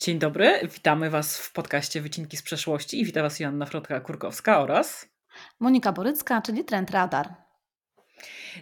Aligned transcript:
Dzień 0.00 0.18
dobry, 0.18 0.60
witamy 0.74 1.10
Was 1.10 1.38
w 1.38 1.52
podcaście 1.52 2.00
Wycinki 2.00 2.36
z 2.36 2.42
przeszłości 2.42 3.00
i 3.00 3.04
witam 3.04 3.22
Was 3.22 3.40
Joanna 3.40 3.66
Frotka-Kurkowska 3.66 4.58
oraz 4.58 5.08
Monika 5.60 5.92
Borycka, 5.92 6.42
czyli 6.42 6.64
Trend 6.64 6.90
Radar. 6.90 7.34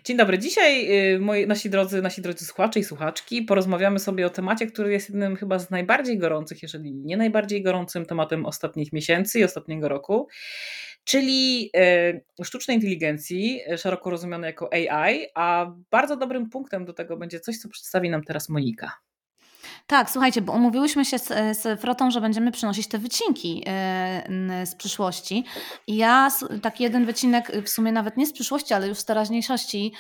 Dzień 0.05 0.17
dobry. 0.17 0.39
Dzisiaj 0.39 0.99
y, 1.15 1.19
moi, 1.19 1.47
nasi, 1.47 1.71
drodzy, 1.71 2.03
nasi 2.03 2.23
drodzy 2.23 2.45
słuchacze 2.45 2.81
i 2.81 2.85
słuchaczki 2.85 3.43
porozmawiamy 3.43 3.99
sobie 3.99 4.27
o 4.27 4.31
temacie, 4.31 4.67
który 4.67 4.93
jest 4.93 5.09
jednym 5.09 5.37
chyba 5.37 5.59
z 5.59 5.71
najbardziej 5.71 6.19
gorących, 6.19 6.63
jeżeli 6.63 6.95
nie 6.95 7.17
najbardziej 7.17 7.63
gorącym 7.63 8.07
tematem 8.07 8.47
ostatnich 8.47 8.93
miesięcy 8.93 9.41
i 9.41 9.45
ostatniego 9.45 9.89
roku, 9.89 10.29
czyli 11.05 11.71
y, 12.41 12.45
sztucznej 12.45 12.77
inteligencji, 12.77 13.61
szeroko 13.77 14.11
rozumianej 14.11 14.49
jako 14.49 14.71
AI, 14.73 15.27
a 15.35 15.73
bardzo 15.91 16.17
dobrym 16.17 16.51
punktem 16.51 16.85
do 16.85 16.93
tego 16.93 17.17
będzie 17.17 17.41
coś, 17.41 17.59
co 17.59 17.69
przedstawi 17.69 18.11
nam 18.11 18.25
teraz 18.25 18.49
Monika. 18.49 18.93
Tak, 19.87 20.11
słuchajcie, 20.11 20.43
bo 20.43 20.53
umówiłyśmy 20.53 21.05
się 21.05 21.19
z, 21.19 21.29
z 21.59 21.81
Frotą, 21.81 22.11
że 22.11 22.21
będziemy 22.21 22.53
przynosić 22.53 22.89
te 22.89 22.99
wycinki 22.99 23.65
y, 24.63 24.67
z 24.67 24.75
przyszłości. 24.75 25.45
I 25.87 25.97
ja 25.97 26.29
taki 26.63 26.85
jeden 26.85 27.05
wycinek, 27.07 27.53
w 27.65 27.69
sumie 27.69 27.93
nawet 27.93 28.17
nie 28.17 28.27
z 28.27 28.33
przyszłości, 28.33 28.75
ale 28.75 28.89
już 28.89 28.99
z 28.99 29.05
teraźniejszości, 29.05 29.93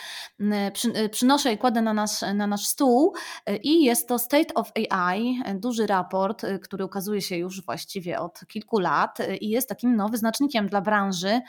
przy, 0.72 0.88
y, 0.88 1.08
przynoszę 1.08 1.52
i 1.52 1.58
kładę 1.58 1.82
na 1.82 1.94
nasz, 1.94 2.22
na 2.34 2.46
nasz 2.46 2.66
stół. 2.66 3.14
I 3.62 3.84
jest 3.84 4.08
to 4.08 4.18
State 4.18 4.54
of 4.54 4.72
AI, 4.90 5.42
duży 5.54 5.86
raport, 5.86 6.46
który 6.62 6.84
ukazuje 6.84 7.22
się 7.22 7.36
już 7.36 7.64
właściwie 7.64 8.20
od 8.20 8.40
kilku 8.48 8.78
lat 8.78 9.18
i 9.40 9.48
jest 9.48 9.68
takim 9.68 9.96
no, 9.96 10.08
wyznacznikiem 10.08 10.68
dla 10.68 10.80
branży 10.80 11.40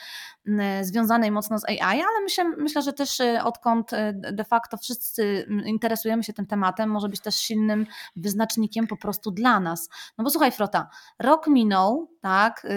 związanej 0.82 1.32
mocno 1.32 1.60
z 1.60 1.66
AI, 1.66 1.80
ale 1.80 2.22
myślę, 2.24 2.44
myślę, 2.58 2.82
że 2.82 2.94
też 2.94 3.18
odkąd 3.44 3.92
de 4.14 4.44
facto 4.44 4.78
wszyscy 4.78 5.48
interesujemy 5.66 6.24
się 6.24 6.34
tym 6.34 6.46
tematem, 6.46 6.90
może 6.90 7.10
być 7.10 7.20
też 7.22 7.36
silnym 7.36 7.86
wyznacznikiem 8.26 8.88
po 8.88 8.98
prostu 8.98 9.32
dla 9.32 9.60
nas. 9.60 9.90
No 10.18 10.24
bo 10.24 10.30
słuchaj, 10.30 10.52
Frota, 10.52 10.90
rok 11.20 11.48
minął, 11.48 12.10
tak, 12.22 12.68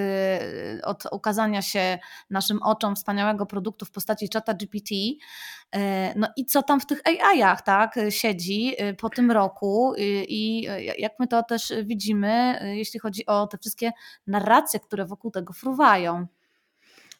yy, 0.73 0.85
od 0.85 1.05
ukazania 1.13 1.63
się 1.63 1.99
naszym 2.31 2.63
oczom 2.63 2.97
wspaniałego 2.97 3.47
produktu 3.47 3.85
w 3.85 3.91
postaci 3.91 4.29
czata 4.29 4.55
GPT. 4.55 4.95
Yy, 4.95 5.81
no 6.17 6.29
i 6.37 6.47
co 6.47 6.63
tam 6.63 6.81
w 6.81 6.87
tych 6.87 7.01
AI-ach, 7.05 7.63
tak, 7.63 7.99
siedzi 8.09 8.65
yy, 8.65 8.95
po 8.95 9.11
tym 9.11 9.31
roku 9.31 9.95
yy, 9.97 10.25
i 10.29 10.63
jak 10.99 11.13
my 11.19 11.27
to 11.27 11.43
też 11.43 11.73
widzimy, 11.85 12.61
jeśli 12.77 13.01
chodzi 13.01 13.27
o 13.27 13.47
te 13.47 13.59
wszystkie 13.59 13.93
narracje, 14.27 14.81
które 14.81 15.07
wokół 15.07 15.31
tego 15.31 15.53
fruwają. 15.53 16.27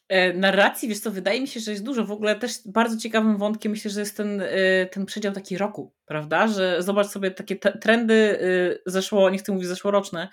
E, 0.09 0.33
narracji, 0.33 0.89
wiesz 0.89 0.99
co, 0.99 1.11
wydaje 1.11 1.41
mi 1.41 1.47
się, 1.47 1.59
że 1.59 1.71
jest 1.71 1.83
dużo. 1.83 2.05
W 2.05 2.11
ogóle 2.11 2.35
też 2.35 2.53
bardzo 2.65 2.97
ciekawym 2.97 3.37
wątkiem 3.37 3.71
myślę, 3.71 3.91
że 3.91 3.99
jest 3.99 4.17
ten, 4.17 4.41
e, 4.41 4.85
ten 4.85 5.05
przedział 5.05 5.33
taki 5.33 5.57
roku, 5.57 5.93
prawda? 6.05 6.47
Że 6.47 6.83
zobacz 6.83 7.07
sobie 7.07 7.31
takie 7.31 7.55
trendy 7.55 8.39
e, 8.41 8.91
zeszło, 8.91 9.29
nie 9.29 9.37
chcę 9.37 9.51
mówić 9.51 9.67
zeszłoroczne, 9.67 10.29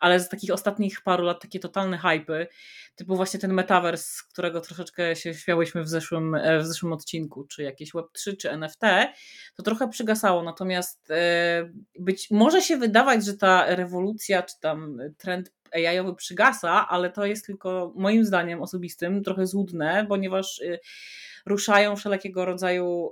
ale 0.00 0.20
z 0.20 0.28
takich 0.28 0.50
ostatnich 0.52 1.00
paru 1.00 1.24
lat 1.24 1.42
takie 1.42 1.60
totalne 1.60 1.98
hypy, 1.98 2.46
typu 2.94 3.16
właśnie 3.16 3.40
ten 3.40 3.52
metaverse, 3.52 4.04
z 4.04 4.22
którego 4.22 4.60
troszeczkę 4.60 5.16
się 5.16 5.34
śmiałyśmy 5.34 5.82
w 5.82 5.88
zeszłym, 5.88 6.36
w 6.60 6.66
zeszłym 6.66 6.92
odcinku, 6.92 7.44
czy 7.44 7.62
jakieś 7.62 7.92
Web3, 7.92 8.36
czy 8.38 8.50
NFT, 8.50 8.82
to 9.56 9.62
trochę 9.62 9.88
przygasało. 9.88 10.42
Natomiast 10.42 11.08
być 11.98 12.30
może 12.30 12.62
się 12.62 12.76
wydawać, 12.76 13.24
że 13.24 13.34
ta 13.34 13.74
rewolucja, 13.76 14.42
czy 14.42 14.60
tam 14.60 14.98
trend 15.18 15.52
AI-owy 15.72 16.14
przygasa, 16.14 16.88
ale 16.88 17.10
to 17.10 17.26
jest 17.26 17.46
tylko 17.46 17.92
moim 17.96 18.24
zdaniem 18.24 18.62
osobistym 18.62 19.24
trochę 19.24 19.46
złudne, 19.46 20.06
ponieważ 20.08 20.58
y, 20.58 20.78
ruszają 21.46 21.96
wszelkiego 21.96 22.44
rodzaju 22.44 23.10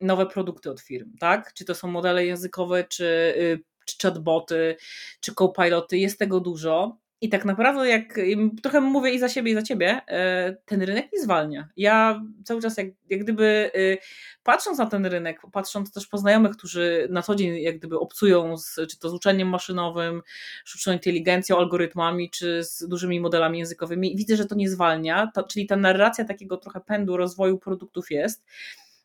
nowe 0.00 0.26
produkty 0.26 0.70
od 0.70 0.80
firm, 0.80 1.16
tak? 1.20 1.52
Czy 1.52 1.64
to 1.64 1.74
są 1.74 1.88
modele 1.88 2.26
językowe, 2.26 2.84
czy, 2.84 3.04
y, 3.36 3.60
czy 3.86 3.96
chatboty, 4.02 4.76
czy 5.20 5.34
copiloty, 5.34 5.98
jest 5.98 6.18
tego 6.18 6.40
dużo. 6.40 6.96
I 7.20 7.28
tak 7.28 7.44
naprawdę, 7.44 7.88
jak 7.88 8.20
trochę 8.62 8.80
mówię 8.80 9.10
i 9.10 9.18
za 9.18 9.28
siebie, 9.28 9.52
i 9.52 9.54
za 9.54 9.62
ciebie, 9.62 10.00
e, 10.08 10.56
ten 10.64 10.82
rynek 10.82 11.08
nie 11.12 11.22
zwalnia. 11.22 11.68
Ja 11.76 12.22
cały 12.44 12.62
czas, 12.62 12.76
jak, 12.76 12.86
jak 13.10 13.20
gdyby 13.20 13.70
y, 13.74 13.98
patrząc 14.42 14.78
na 14.78 14.86
ten 14.86 15.06
rynek, 15.06 15.40
patrząc 15.52 15.92
też 15.92 16.06
po 16.06 16.18
znajomych, 16.18 16.52
którzy 16.56 17.08
na 17.10 17.22
co 17.22 17.34
dzień 17.34 17.62
jak 17.62 17.78
gdyby 17.78 17.98
obcują 17.98 18.56
z, 18.56 18.74
czy 18.90 18.98
to 18.98 19.10
z 19.10 19.14
uczeniem 19.14 19.48
maszynowym, 19.48 20.22
sztuczną 20.64 20.92
inteligencją, 20.92 21.58
algorytmami, 21.58 22.30
czy 22.30 22.64
z 22.64 22.88
dużymi 22.88 23.20
modelami 23.20 23.58
językowymi, 23.58 24.16
widzę, 24.16 24.36
że 24.36 24.46
to 24.46 24.54
nie 24.54 24.70
zwalnia, 24.70 25.32
czyli 25.48 25.66
ta 25.66 25.76
narracja 25.76 26.24
takiego 26.24 26.56
trochę 26.56 26.80
pędu 26.80 27.16
rozwoju 27.16 27.58
produktów 27.58 28.10
jest. 28.10 28.44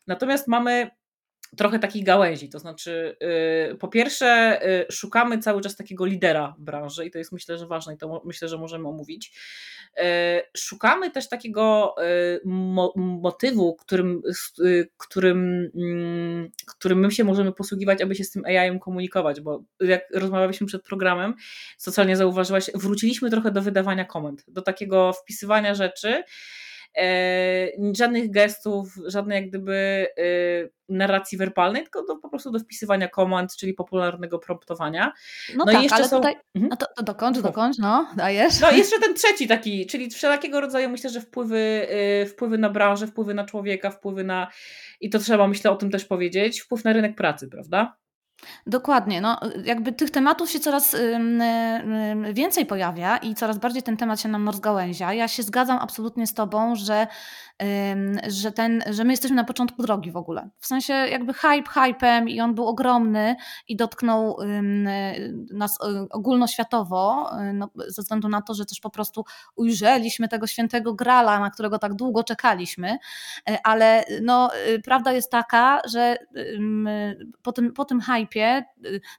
Natomiast 0.06 0.48
mamy 0.48 0.90
trochę 1.56 1.78
takich 1.78 2.04
gałęzi. 2.04 2.48
To 2.48 2.58
znaczy, 2.58 3.16
yy, 3.70 3.76
po 3.76 3.88
pierwsze, 3.88 4.60
yy, 4.62 4.86
szukamy 4.92 5.38
cały 5.38 5.60
czas 5.60 5.76
takiego 5.76 6.06
lidera 6.06 6.54
w 6.58 6.62
branży 6.62 7.06
i 7.06 7.10
to 7.10 7.18
jest 7.18 7.32
myślę, 7.32 7.58
że 7.58 7.66
ważne 7.66 7.94
i 7.94 7.96
to 7.96 8.22
myślę, 8.24 8.48
że 8.48 8.58
możemy 8.58 8.88
omówić. 8.88 9.32
Yy, 9.96 10.04
szukamy 10.56 11.10
też 11.10 11.28
takiego 11.28 11.94
y, 12.02 12.40
mo 12.44 12.92
motywu, 12.96 13.74
którym, 13.74 14.22
y, 14.60 14.90
którym, 14.96 15.70
mm, 15.74 16.50
którym 16.66 16.98
my 16.98 17.10
się 17.10 17.24
możemy 17.24 17.52
posługiwać, 17.52 18.02
aby 18.02 18.14
się 18.14 18.24
z 18.24 18.30
tym 18.30 18.44
AI-em 18.44 18.78
komunikować, 18.78 19.40
bo 19.40 19.64
jak 19.80 20.02
rozmawialiśmy 20.14 20.66
przed 20.66 20.82
programem, 20.82 21.34
socjalnie 21.78 22.16
zauważyłaś, 22.16 22.70
wróciliśmy 22.74 23.30
trochę 23.30 23.50
do 23.50 23.62
wydawania 23.62 24.04
komend, 24.04 24.44
do 24.48 24.62
takiego 24.62 25.12
wpisywania 25.12 25.74
rzeczy, 25.74 26.22
żadnych 27.96 28.30
gestów, 28.30 28.94
żadnej 29.06 29.40
jak 29.40 29.48
gdyby 29.48 30.06
e, 30.18 30.24
narracji 30.88 31.38
werbalnej, 31.38 31.82
tylko 31.82 32.04
do, 32.04 32.16
po 32.16 32.28
prostu 32.28 32.50
do 32.50 32.58
wpisywania 32.58 33.08
komand, 33.08 33.56
czyli 33.56 33.74
popularnego 33.74 34.38
promptowania. 34.38 35.12
No, 35.56 35.64
no 35.64 35.72
tak, 35.72 35.80
i 35.80 35.82
jeszcze 35.82 35.96
ale 35.96 36.08
są... 36.08 36.16
tutaj, 36.16 36.36
mhm. 36.54 36.68
no 36.70 36.76
to, 36.76 36.86
to 36.96 37.02
dokończ, 37.02 37.38
dokończ, 37.38 37.78
no, 37.78 38.08
dajesz. 38.16 38.60
No 38.60 38.70
jeszcze 38.70 39.00
ten 39.04 39.14
trzeci 39.14 39.48
taki, 39.48 39.86
czyli 39.86 40.10
wszelakiego 40.10 40.60
rodzaju 40.60 40.88
myślę, 40.88 41.10
że 41.10 41.20
wpływy, 41.20 41.86
e, 41.90 42.26
wpływy 42.26 42.58
na 42.58 42.70
branżę, 42.70 43.06
wpływy 43.06 43.34
na 43.34 43.44
człowieka, 43.44 43.90
wpływy 43.90 44.24
na, 44.24 44.50
i 45.00 45.10
to 45.10 45.18
trzeba 45.18 45.48
myślę 45.48 45.70
o 45.70 45.76
tym 45.76 45.90
też 45.90 46.04
powiedzieć, 46.04 46.60
wpływ 46.60 46.84
na 46.84 46.92
rynek 46.92 47.16
pracy, 47.16 47.48
prawda? 47.48 47.96
Dokładnie. 48.66 49.20
No, 49.20 49.40
jakby 49.64 49.92
tych 49.92 50.10
tematów 50.10 50.50
się 50.50 50.60
coraz 50.60 50.96
więcej 52.32 52.66
pojawia 52.66 53.16
i 53.16 53.34
coraz 53.34 53.58
bardziej 53.58 53.82
ten 53.82 53.96
temat 53.96 54.20
się 54.20 54.28
nam 54.28 54.46
rozgałęzia. 54.46 55.12
Ja 55.12 55.28
się 55.28 55.42
zgadzam 55.42 55.78
absolutnie 55.78 56.26
z 56.26 56.34
Tobą, 56.34 56.76
że 56.76 57.06
że, 58.28 58.52
ten, 58.52 58.82
że 58.90 59.04
my 59.04 59.12
jesteśmy 59.12 59.36
na 59.36 59.44
początku 59.44 59.82
drogi 59.82 60.10
w 60.12 60.16
ogóle. 60.16 60.50
W 60.58 60.66
sensie 60.66 60.92
jakby 60.92 61.34
hype 61.34 61.68
hypem 61.70 62.28
i 62.28 62.40
on 62.40 62.54
był 62.54 62.66
ogromny 62.66 63.36
i 63.68 63.76
dotknął 63.76 64.36
nas 65.52 65.76
y, 65.76 66.08
ogólnoświatowo, 66.10 67.30
y, 67.50 67.52
no, 67.52 67.70
ze 67.74 68.02
względu 68.02 68.28
na 68.28 68.42
to, 68.42 68.54
że 68.54 68.64
też 68.64 68.80
po 68.80 68.90
prostu 68.90 69.24
ujrzeliśmy 69.56 70.28
tego 70.28 70.46
świętego 70.46 70.94
grala, 70.94 71.40
na 71.40 71.50
którego 71.50 71.78
tak 71.78 71.94
długo 71.94 72.24
czekaliśmy, 72.24 72.98
y, 73.50 73.56
ale 73.64 74.04
no, 74.22 74.50
prawda 74.84 75.12
jest 75.12 75.30
taka, 75.30 75.80
że 75.88 76.16
po 77.42 77.52
tym, 77.52 77.72
po 77.72 77.84
tym 77.84 78.00
hypie 78.24 78.64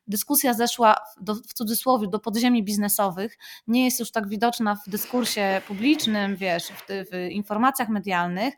dyskusja 0.08 0.54
zeszła 0.54 0.96
do, 1.22 1.36
w 1.36 1.54
cudzysłowie 1.54 2.08
do 2.08 2.20
podziemi 2.20 2.64
biznesowych, 2.64 3.38
nie 3.68 3.86
jest 3.86 4.00
już 4.00 4.12
tak 4.12 4.28
widoczna 4.28 4.76
w 4.76 4.90
dyskursie 4.90 5.62
publicznym, 5.68 6.36
wiesz, 6.36 6.64
w, 6.64 6.86
w 7.12 7.32
informacjach 7.32 7.90
medialnych, 7.90 8.54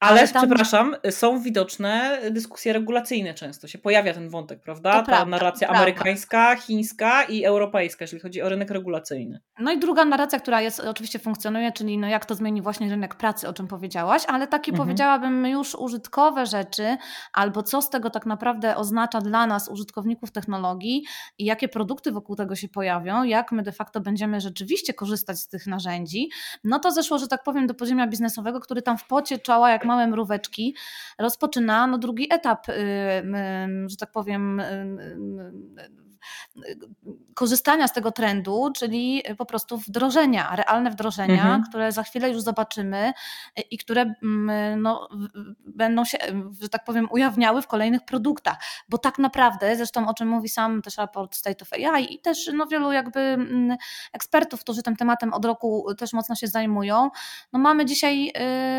ale, 0.00 0.20
ale 0.20 0.28
tam... 0.28 0.46
przepraszam, 0.46 0.96
są 1.10 1.40
widoczne 1.40 2.20
dyskusje 2.30 2.72
regulacyjne 2.72 3.34
często. 3.34 3.68
Się 3.68 3.78
pojawia 3.78 4.14
ten 4.14 4.28
wątek, 4.28 4.60
prawda? 4.60 4.92
Ta 4.92 5.02
prawda, 5.02 5.26
narracja 5.26 5.68
amerykańska, 5.68 6.56
chińska 6.56 7.22
i 7.22 7.44
europejska, 7.44 8.04
jeżeli 8.04 8.22
chodzi 8.22 8.42
o 8.42 8.48
rynek 8.48 8.70
regulacyjny. 8.70 9.40
No 9.58 9.72
i 9.72 9.78
druga 9.78 10.04
narracja, 10.04 10.38
która 10.38 10.60
jest 10.60 10.80
oczywiście 10.80 11.18
funkcjonuje, 11.18 11.72
czyli 11.72 11.98
no 11.98 12.08
jak 12.08 12.26
to 12.26 12.34
zmieni 12.34 12.62
właśnie 12.62 12.90
rynek 12.90 13.14
pracy, 13.14 13.48
o 13.48 13.52
czym 13.52 13.68
powiedziałaś, 13.68 14.22
ale 14.28 14.46
takie 14.46 14.70
mhm. 14.70 14.86
powiedziałabym 14.88 15.46
już 15.46 15.74
użytkowe 15.74 16.46
rzeczy, 16.46 16.96
albo 17.32 17.62
co 17.62 17.82
z 17.82 17.90
tego 17.90 18.10
tak 18.10 18.26
naprawdę 18.26 18.76
oznacza 18.76 19.20
dla 19.20 19.46
nas, 19.46 19.68
użytkowników 19.92 20.30
technologii 20.30 21.04
i 21.38 21.44
jakie 21.44 21.68
produkty 21.68 22.12
wokół 22.12 22.36
tego 22.36 22.56
się 22.56 22.68
pojawią, 22.68 23.24
jak 23.24 23.52
my 23.52 23.62
de 23.62 23.72
facto 23.72 24.00
będziemy 24.00 24.40
rzeczywiście 24.40 24.94
korzystać 24.94 25.38
z 25.38 25.48
tych 25.48 25.66
narzędzi, 25.66 26.30
no 26.64 26.78
to 26.78 26.90
zeszło, 26.90 27.18
że 27.18 27.28
tak 27.28 27.42
powiem, 27.42 27.66
do 27.66 27.74
podziemia 27.74 28.06
biznesowego, 28.06 28.60
który 28.60 28.82
tam 28.82 28.98
w 28.98 29.06
pocie 29.06 29.38
czoła, 29.38 29.70
jak 29.70 29.84
małe 29.84 30.06
mróweczki, 30.06 30.76
rozpoczyna 31.18 31.86
no, 31.86 31.98
drugi 31.98 32.26
etap, 32.32 32.66
że 33.86 33.96
tak 33.96 34.12
powiem, 34.12 34.62
korzystania 37.34 37.88
z 37.88 37.92
tego 37.92 38.12
trendu, 38.12 38.72
czyli 38.76 39.22
po 39.38 39.46
prostu 39.46 39.78
wdrożenia, 39.78 40.56
realne 40.56 40.90
wdrożenia, 40.90 41.42
mhm. 41.42 41.62
które 41.68 41.92
za 41.92 42.02
chwilę 42.02 42.30
już 42.30 42.42
zobaczymy 42.42 43.12
i 43.70 43.78
które 43.78 44.14
no, 44.76 45.08
będą 45.58 46.04
się, 46.04 46.18
że 46.62 46.68
tak 46.68 46.84
powiem, 46.84 47.08
ujawniały 47.10 47.62
w 47.62 47.66
kolejnych 47.66 48.04
produktach. 48.04 48.56
Bo 48.88 48.98
tak 48.98 49.18
naprawdę, 49.18 49.76
zresztą 49.76 50.08
o 50.08 50.14
czym 50.14 50.28
mówi 50.28 50.48
sam 50.48 50.82
też 50.82 50.96
raport 50.96 51.34
State 51.34 51.62
of 51.62 51.72
AI 51.72 52.14
i 52.14 52.18
też 52.18 52.50
no, 52.54 52.66
wielu 52.66 52.92
jakby 52.92 53.36
ekspertów, 54.12 54.60
którzy 54.60 54.82
tym 54.82 54.96
tematem 54.96 55.34
od 55.34 55.44
roku 55.44 55.94
też 55.98 56.12
mocno 56.12 56.34
się 56.34 56.46
zajmują, 56.46 57.10
no 57.52 57.58
mamy 57.58 57.84
dzisiaj, 57.84 58.32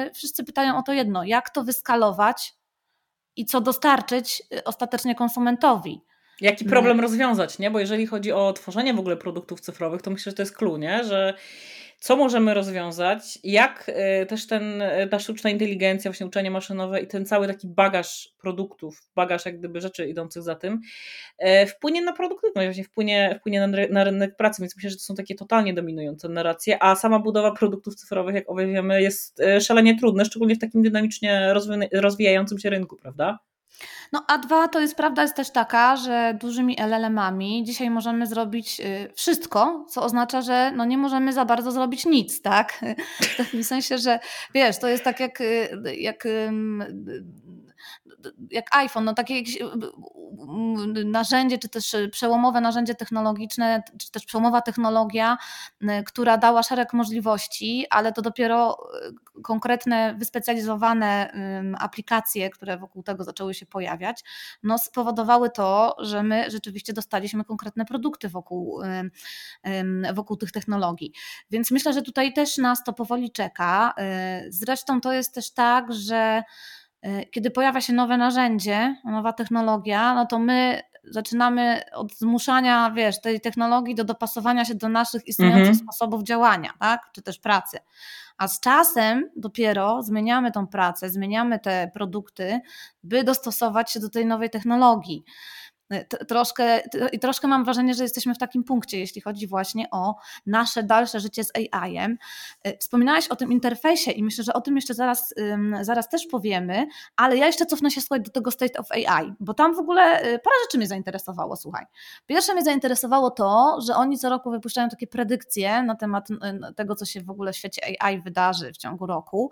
y, 0.07 0.13
wszyscy 0.13 0.43
pytają 0.43 0.77
o 0.77 0.83
to 0.83 0.93
jedno, 0.93 1.23
jak 1.23 1.49
to 1.49 1.63
wyskalować 1.63 2.55
i 3.35 3.45
co 3.45 3.61
dostarczyć 3.61 4.43
y, 4.53 4.63
ostatecznie 4.63 5.15
konsumentowi. 5.15 6.01
Jaki 6.41 6.65
problem 6.65 6.99
rozwiązać, 6.99 7.59
nie? 7.59 7.71
Bo 7.71 7.79
jeżeli 7.79 8.07
chodzi 8.07 8.31
o 8.31 8.53
tworzenie 8.53 8.93
w 8.93 8.99
ogóle 8.99 9.17
produktów 9.17 9.61
cyfrowych, 9.61 10.01
to 10.01 10.11
myślę, 10.11 10.29
że 10.29 10.35
to 10.35 10.41
jest 10.41 10.57
clue, 10.57 10.77
nie? 10.77 11.03
Że 11.03 11.33
co 12.03 12.15
możemy 12.15 12.53
rozwiązać, 12.53 13.39
jak 13.43 13.89
y, 14.21 14.25
też 14.25 14.47
ten, 14.47 14.81
y, 14.81 15.07
ta 15.11 15.19
sztuczna 15.19 15.49
inteligencja, 15.49 16.11
właśnie 16.11 16.25
uczenie 16.25 16.51
maszynowe 16.51 17.01
i 17.01 17.07
ten 17.07 17.25
cały 17.25 17.47
taki 17.47 17.67
bagaż 17.67 18.29
produktów, 18.41 19.09
bagaż 19.15 19.45
jak 19.45 19.59
gdyby 19.59 19.81
rzeczy 19.81 20.07
idących 20.07 20.43
za 20.43 20.55
tym, 20.55 20.79
y, 21.45 21.65
wpłynie 21.65 22.01
na 22.01 22.13
produktywność, 22.13 22.67
właśnie 22.67 22.83
wpłynie, 22.83 23.35
wpłynie 23.39 23.67
na, 23.67 23.67
na 23.89 24.03
rynek 24.03 24.35
pracy, 24.35 24.61
więc 24.61 24.75
myślę, 24.75 24.89
że 24.89 24.95
to 24.95 25.03
są 25.03 25.15
takie 25.15 25.35
totalnie 25.35 25.73
dominujące 25.73 26.29
narracje, 26.29 26.83
a 26.83 26.95
sama 26.95 27.19
budowa 27.19 27.51
produktów 27.51 27.95
cyfrowych, 27.95 28.35
jak 28.35 28.49
obie 28.49 28.67
wiemy, 28.67 29.01
jest 29.01 29.41
szalenie 29.59 29.99
trudna, 29.99 30.25
szczególnie 30.25 30.55
w 30.55 30.59
takim 30.59 30.81
dynamicznie 30.81 31.53
rozwijającym 31.91 32.59
się 32.59 32.69
rynku, 32.69 32.97
prawda? 32.97 33.39
No 34.11 34.25
a 34.27 34.37
dwa 34.37 34.67
to 34.67 34.79
jest 34.79 34.95
prawda 34.95 35.21
jest 35.21 35.35
też 35.35 35.51
taka, 35.51 35.95
że 35.95 36.37
dużymi 36.41 36.75
LLM-ami 36.79 37.63
dzisiaj 37.63 37.89
możemy 37.89 38.27
zrobić 38.27 38.79
y, 38.79 39.13
wszystko, 39.15 39.85
co 39.89 40.03
oznacza, 40.03 40.41
że 40.41 40.71
no 40.75 40.85
nie 40.85 40.97
możemy 40.97 41.33
za 41.33 41.45
bardzo 41.45 41.71
zrobić 41.71 42.05
nic, 42.05 42.41
tak? 42.41 42.79
W 43.33 43.37
takim 43.37 43.63
sensie, 43.63 43.97
że 43.97 44.19
wiesz, 44.53 44.79
to 44.79 44.87
jest 44.87 45.03
tak 45.03 45.19
jak, 45.19 45.41
y, 45.41 45.95
jak 45.97 46.27
jak 48.51 48.75
iPhone, 48.75 49.05
no 49.05 49.13
takie 49.13 49.35
jakieś 49.37 49.57
narzędzie, 51.05 51.57
czy 51.57 51.69
też 51.69 51.95
przełomowe 52.11 52.61
narzędzie 52.61 52.95
technologiczne, 52.95 53.83
czy 53.99 54.11
też 54.11 54.25
przełomowa 54.25 54.61
technologia, 54.61 55.37
która 56.05 56.37
dała 56.37 56.63
szereg 56.63 56.93
możliwości, 56.93 57.85
ale 57.89 58.13
to 58.13 58.21
dopiero 58.21 58.77
konkretne, 59.43 60.15
wyspecjalizowane 60.17 61.33
aplikacje, 61.79 62.49
które 62.49 62.77
wokół 62.77 63.03
tego 63.03 63.23
zaczęły 63.23 63.53
się 63.53 63.65
pojawiać, 63.65 64.23
no 64.63 64.77
spowodowały 64.77 65.49
to, 65.49 65.95
że 65.99 66.23
my 66.23 66.51
rzeczywiście 66.51 66.93
dostaliśmy 66.93 67.45
konkretne 67.45 67.85
produkty 67.85 68.29
wokół, 68.29 68.81
wokół 70.13 70.37
tych 70.37 70.51
technologii. 70.51 71.13
Więc 71.51 71.71
myślę, 71.71 71.93
że 71.93 72.01
tutaj 72.01 72.33
też 72.33 72.57
nas 72.57 72.83
to 72.83 72.93
powoli 72.93 73.31
czeka. 73.31 73.93
Zresztą 74.49 75.01
to 75.01 75.13
jest 75.13 75.33
też 75.33 75.51
tak, 75.51 75.93
że 75.93 76.43
kiedy 77.31 77.51
pojawia 77.51 77.81
się 77.81 77.93
nowe 77.93 78.17
narzędzie, 78.17 78.95
nowa 79.05 79.33
technologia, 79.33 80.15
no 80.15 80.25
to 80.25 80.39
my 80.39 80.81
zaczynamy 81.03 81.81
od 81.93 82.13
zmuszania, 82.13 82.91
wiesz, 82.91 83.21
tej 83.21 83.41
technologii 83.41 83.95
do 83.95 84.03
dopasowania 84.03 84.65
się 84.65 84.75
do 84.75 84.89
naszych 84.89 85.27
istniejących 85.27 85.67
mhm. 85.67 85.77
sposobów 85.83 86.23
działania, 86.23 86.73
tak? 86.79 87.09
czy 87.13 87.21
też 87.21 87.39
pracy. 87.39 87.79
A 88.37 88.47
z 88.47 88.59
czasem 88.59 89.29
dopiero 89.35 90.03
zmieniamy 90.03 90.51
tą 90.51 90.67
pracę, 90.67 91.09
zmieniamy 91.09 91.59
te 91.59 91.91
produkty, 91.93 92.59
by 93.03 93.23
dostosować 93.23 93.91
się 93.91 93.99
do 93.99 94.09
tej 94.09 94.25
nowej 94.25 94.49
technologii. 94.49 95.23
Troszkę, 96.27 96.81
I 97.11 97.19
troszkę 97.19 97.47
mam 97.47 97.63
wrażenie, 97.63 97.93
że 97.93 98.03
jesteśmy 98.03 98.35
w 98.35 98.37
takim 98.37 98.63
punkcie, 98.63 98.99
jeśli 98.99 99.21
chodzi 99.21 99.47
właśnie 99.47 99.87
o 99.91 100.15
nasze 100.45 100.83
dalsze 100.83 101.19
życie 101.19 101.43
z 101.43 101.51
AI-em. 101.55 102.17
E, 102.63 102.77
wspominałaś 102.77 103.27
o 103.27 103.35
tym 103.35 103.51
interfejsie 103.51 104.11
i 104.11 104.23
myślę, 104.23 104.43
że 104.43 104.53
o 104.53 104.61
tym 104.61 104.75
jeszcze 104.75 104.93
zaraz, 104.93 105.33
zaraz 105.81 106.09
też 106.09 106.27
powiemy, 106.27 106.87
ale 107.15 107.37
ja 107.37 107.47
jeszcze 107.47 107.65
cofnę 107.65 107.91
się 107.91 108.01
słuchaj, 108.01 108.21
do 108.21 108.31
tego 108.31 108.51
State 108.51 108.79
of 108.79 108.91
AI, 108.91 109.33
bo 109.39 109.53
tam 109.53 109.75
w 109.75 109.79
ogóle 109.79 110.03
e, 110.03 110.23
parę 110.23 110.55
rzeczy 110.65 110.77
mnie 110.77 110.87
zainteresowało, 110.87 111.55
słuchaj. 111.55 111.85
Pierwsze 112.25 112.53
mnie 112.53 112.63
zainteresowało 112.63 113.31
to, 113.31 113.77
że 113.87 113.95
oni 113.95 114.17
co 114.17 114.29
roku 114.29 114.51
wypuszczają 114.51 114.89
takie 114.89 115.07
predykcje 115.07 115.83
na 115.83 115.95
temat 115.95 116.27
tego, 116.75 116.95
co 116.95 117.05
się 117.05 117.21
w 117.21 117.29
ogóle 117.29 117.53
w 117.53 117.57
świecie 117.57 117.81
AI 117.99 118.21
wydarzy 118.21 118.73
w 118.73 118.77
ciągu 118.77 119.05
roku 119.05 119.51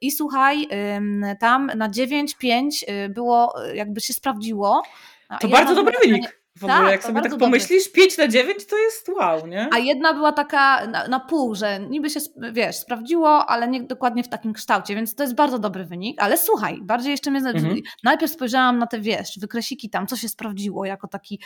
i 0.00 0.10
słuchaj, 0.10 0.68
tam 1.40 1.70
na 1.76 1.88
9-5 1.88 2.68
y, 3.06 3.08
było, 3.08 3.54
jakby 3.74 4.00
się 4.00 4.12
sprawdziło, 4.12 4.82
no, 5.32 5.38
to 5.38 5.48
bardzo 5.48 5.74
dobry 5.74 5.94
wynik. 6.02 6.41
W 6.58 6.64
ogóle, 6.64 6.80
tak, 6.80 6.90
jak 6.90 7.02
sobie 7.02 7.22
tak 7.22 7.38
pomyślisz, 7.38 7.84
dobry. 7.84 8.02
5 8.02 8.18
na 8.18 8.28
9 8.28 8.66
to 8.66 8.78
jest 8.78 9.08
wow, 9.08 9.46
nie? 9.46 9.68
A 9.72 9.78
jedna 9.78 10.14
była 10.14 10.32
taka 10.32 10.86
na, 10.86 11.08
na, 11.08 11.20
pół, 11.20 11.54
że 11.54 11.80
niby 11.80 12.10
się, 12.10 12.20
wiesz, 12.52 12.76
sprawdziło, 12.76 13.46
ale 13.46 13.68
nie 13.68 13.82
dokładnie 13.82 14.24
w 14.24 14.28
takim 14.28 14.52
kształcie, 14.52 14.94
więc 14.94 15.14
to 15.14 15.22
jest 15.22 15.34
bardzo 15.34 15.58
dobry 15.58 15.84
wynik. 15.84 16.22
Ale 16.22 16.38
słuchaj, 16.38 16.78
bardziej 16.82 17.10
jeszcze 17.10 17.30
mnie. 17.30 17.40
Mhm. 17.40 17.76
Najpierw 18.04 18.32
spojrzałam 18.32 18.78
na 18.78 18.86
te, 18.86 19.00
wiesz, 19.00 19.38
wykresiki 19.38 19.90
tam, 19.90 20.06
co 20.06 20.16
się 20.16 20.28
sprawdziło, 20.28 20.84
jako 20.84 21.08
taki, 21.08 21.40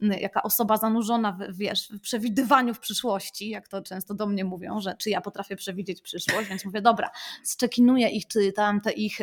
jaka 0.00 0.42
osoba 0.42 0.76
zanurzona, 0.76 1.32
w, 1.32 1.56
wiesz, 1.56 1.88
w 1.88 2.00
przewidywaniu 2.00 2.74
w 2.74 2.78
przyszłości, 2.78 3.48
jak 3.48 3.68
to 3.68 3.82
często 3.82 4.14
do 4.14 4.26
mnie 4.26 4.44
mówią, 4.44 4.80
że 4.80 4.94
czy 4.98 5.10
ja 5.10 5.20
potrafię 5.20 5.56
przewidzieć 5.56 6.02
przyszłość, 6.02 6.48
więc 6.48 6.64
mówię, 6.64 6.82
dobra, 6.82 7.10
zczekinuję 7.42 8.08
ich, 8.08 8.26
czy 8.26 8.52
tam 8.52 8.80
te 8.80 8.92
ich, 8.92 9.18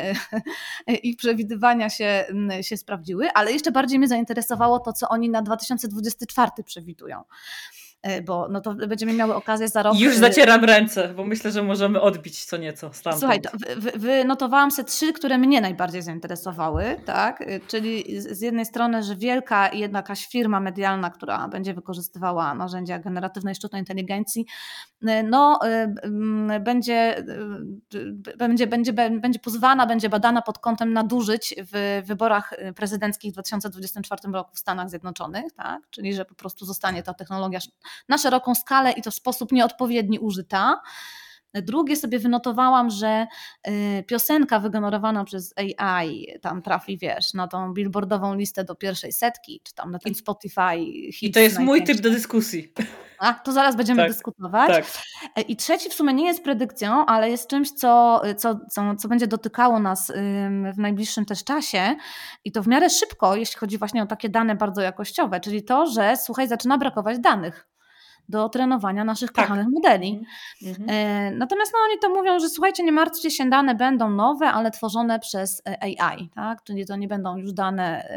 ich 1.02 1.16
przewidywania 1.16 1.90
się, 1.90 2.24
się 2.60 2.76
sprawdziły, 2.76 3.28
ale 3.34 3.52
jeszcze 3.52 3.72
bardziej 3.72 3.98
mnie 3.98 4.08
zainteresowało 4.08 4.78
to, 4.78 4.92
co 4.92 5.08
oni 5.08 5.25
oni 5.26 5.30
na 5.32 5.42
2024 5.42 6.50
przewidują 6.64 7.24
bo 8.22 8.48
no 8.50 8.60
to 8.60 8.74
będziemy 8.74 9.12
miały 9.12 9.34
okazję 9.34 9.68
za 9.68 9.82
rok. 9.82 9.98
Już 9.98 10.14
e, 10.14 10.18
zacieram 10.18 10.64
ręce, 10.64 11.14
bo 11.14 11.24
myślę, 11.24 11.50
że 11.50 11.62
możemy 11.62 12.00
odbić 12.00 12.44
co 12.44 12.56
nieco 12.56 12.92
stamtąd. 12.92 13.20
Słuchaj, 13.20 13.40
wynotowałam 13.94 14.70
sobie 14.70 14.88
trzy, 14.88 15.12
które 15.12 15.38
mnie 15.38 15.60
najbardziej 15.60 16.02
zainteresowały, 16.02 16.96
tak? 17.04 17.42
E, 17.42 17.60
czyli 17.60 18.20
z 18.20 18.40
jednej 18.40 18.66
strony, 18.66 19.02
że 19.02 19.16
wielka 19.16 19.72
jakaś 19.72 20.26
firma 20.26 20.60
medialna, 20.60 21.10
która 21.10 21.48
będzie 21.48 21.74
wykorzystywała 21.74 22.54
narzędzia 22.54 22.98
generatywnej 22.98 23.54
sztucznej 23.54 23.82
inteligencji, 23.82 24.46
no, 25.24 25.60
będzie, 26.60 27.24
będzie, 28.38 28.66
będzie, 28.66 28.92
będzie 29.20 29.38
pozwana, 29.38 29.86
będzie 29.86 30.08
badana 30.08 30.42
pod 30.42 30.58
kątem 30.58 30.92
nadużyć 30.92 31.54
w 31.72 32.02
wyborach 32.06 32.54
prezydenckich 32.76 33.30
w 33.30 33.32
2024 33.32 34.32
roku 34.32 34.50
w 34.54 34.58
Stanach 34.58 34.90
Zjednoczonych, 34.90 35.52
tak? 35.52 35.82
czyli 35.90 36.14
że 36.14 36.24
po 36.24 36.34
prostu 36.34 36.64
zostanie 36.64 37.02
ta 37.02 37.14
technologia 37.14 37.60
na 38.08 38.18
szeroką 38.18 38.54
skalę 38.54 38.92
i 38.92 39.02
to 39.02 39.10
w 39.10 39.14
sposób 39.14 39.52
nieodpowiedni 39.52 40.18
użyta. 40.18 40.80
Drugie 41.62 41.96
sobie 41.96 42.18
wynotowałam, 42.18 42.90
że 42.90 43.26
y, 43.68 44.04
piosenka 44.06 44.60
wygenerowana 44.60 45.24
przez 45.24 45.54
AI 45.56 46.26
tam 46.42 46.62
trafi, 46.62 46.98
wiesz, 46.98 47.34
na 47.34 47.48
tą 47.48 47.72
billboardową 47.72 48.34
listę 48.34 48.64
do 48.64 48.74
pierwszej 48.74 49.12
setki, 49.12 49.60
czy 49.64 49.74
tam 49.74 49.90
na 49.90 49.98
ten 49.98 50.14
Spotify. 50.14 50.76
I 51.22 51.30
to 51.30 51.40
jest 51.40 51.58
mój 51.58 51.84
typ 51.84 52.00
do 52.00 52.10
dyskusji. 52.10 52.72
A, 53.18 53.34
to 53.34 53.52
zaraz 53.52 53.76
będziemy 53.76 54.02
tak, 54.02 54.10
dyskutować. 54.10 54.68
Tak. 54.68 54.84
E, 55.36 55.40
I 55.40 55.56
trzeci 55.56 55.90
w 55.90 55.94
sumie 55.94 56.14
nie 56.14 56.26
jest 56.26 56.44
predykcją, 56.44 57.06
ale 57.06 57.30
jest 57.30 57.50
czymś, 57.50 57.70
co, 57.70 58.22
co, 58.36 58.60
co, 58.70 58.96
co 58.96 59.08
będzie 59.08 59.26
dotykało 59.26 59.80
nas 59.80 60.12
w 60.74 60.78
najbliższym 60.78 61.24
też 61.24 61.44
czasie 61.44 61.96
i 62.44 62.52
to 62.52 62.62
w 62.62 62.66
miarę 62.66 62.90
szybko, 62.90 63.36
jeśli 63.36 63.58
chodzi 63.58 63.78
właśnie 63.78 64.02
o 64.02 64.06
takie 64.06 64.28
dane 64.28 64.56
bardzo 64.56 64.80
jakościowe, 64.80 65.40
czyli 65.40 65.64
to, 65.64 65.86
że 65.86 66.16
słuchaj, 66.16 66.48
zaczyna 66.48 66.78
brakować 66.78 67.18
danych 67.18 67.66
do 68.28 68.48
trenowania 68.48 69.04
naszych 69.04 69.32
tak. 69.32 69.44
kochanych 69.44 69.66
modeli. 69.74 70.26
Mhm. 70.62 70.90
E, 70.90 71.30
natomiast 71.30 71.72
no, 71.72 71.78
oni 71.90 71.98
to 71.98 72.08
mówią, 72.08 72.38
że 72.38 72.48
słuchajcie, 72.48 72.82
nie 72.82 72.92
martwcie 72.92 73.30
się, 73.30 73.50
dane 73.50 73.74
będą 73.74 74.10
nowe, 74.10 74.46
ale 74.46 74.70
tworzone 74.70 75.18
przez 75.18 75.62
e, 75.68 75.82
AI, 75.82 76.30
tak? 76.34 76.62
czyli 76.62 76.86
to 76.86 76.96
nie 76.96 77.08
będą 77.08 77.36
już 77.36 77.52
dane 77.52 78.08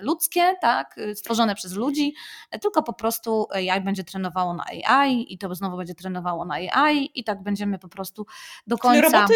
ludzkie, 0.00 0.54
tak? 0.60 0.96
stworzone 1.14 1.54
przez 1.54 1.72
ludzi, 1.72 2.14
tylko 2.60 2.82
po 2.82 2.92
prostu 2.92 3.46
AI 3.50 3.80
będzie 3.80 4.04
trenowało 4.04 4.54
na 4.54 4.64
AI 4.64 5.34
i 5.34 5.38
to 5.38 5.54
znowu 5.54 5.76
będzie 5.76 5.94
trenowało 5.94 6.44
na 6.44 6.54
AI 6.54 7.10
i 7.14 7.24
tak 7.24 7.42
będziemy 7.42 7.78
po 7.78 7.88
prostu 7.88 8.26
do 8.66 8.78
końca... 8.78 9.02
Czyli 9.02 9.12
roboty 9.12 9.34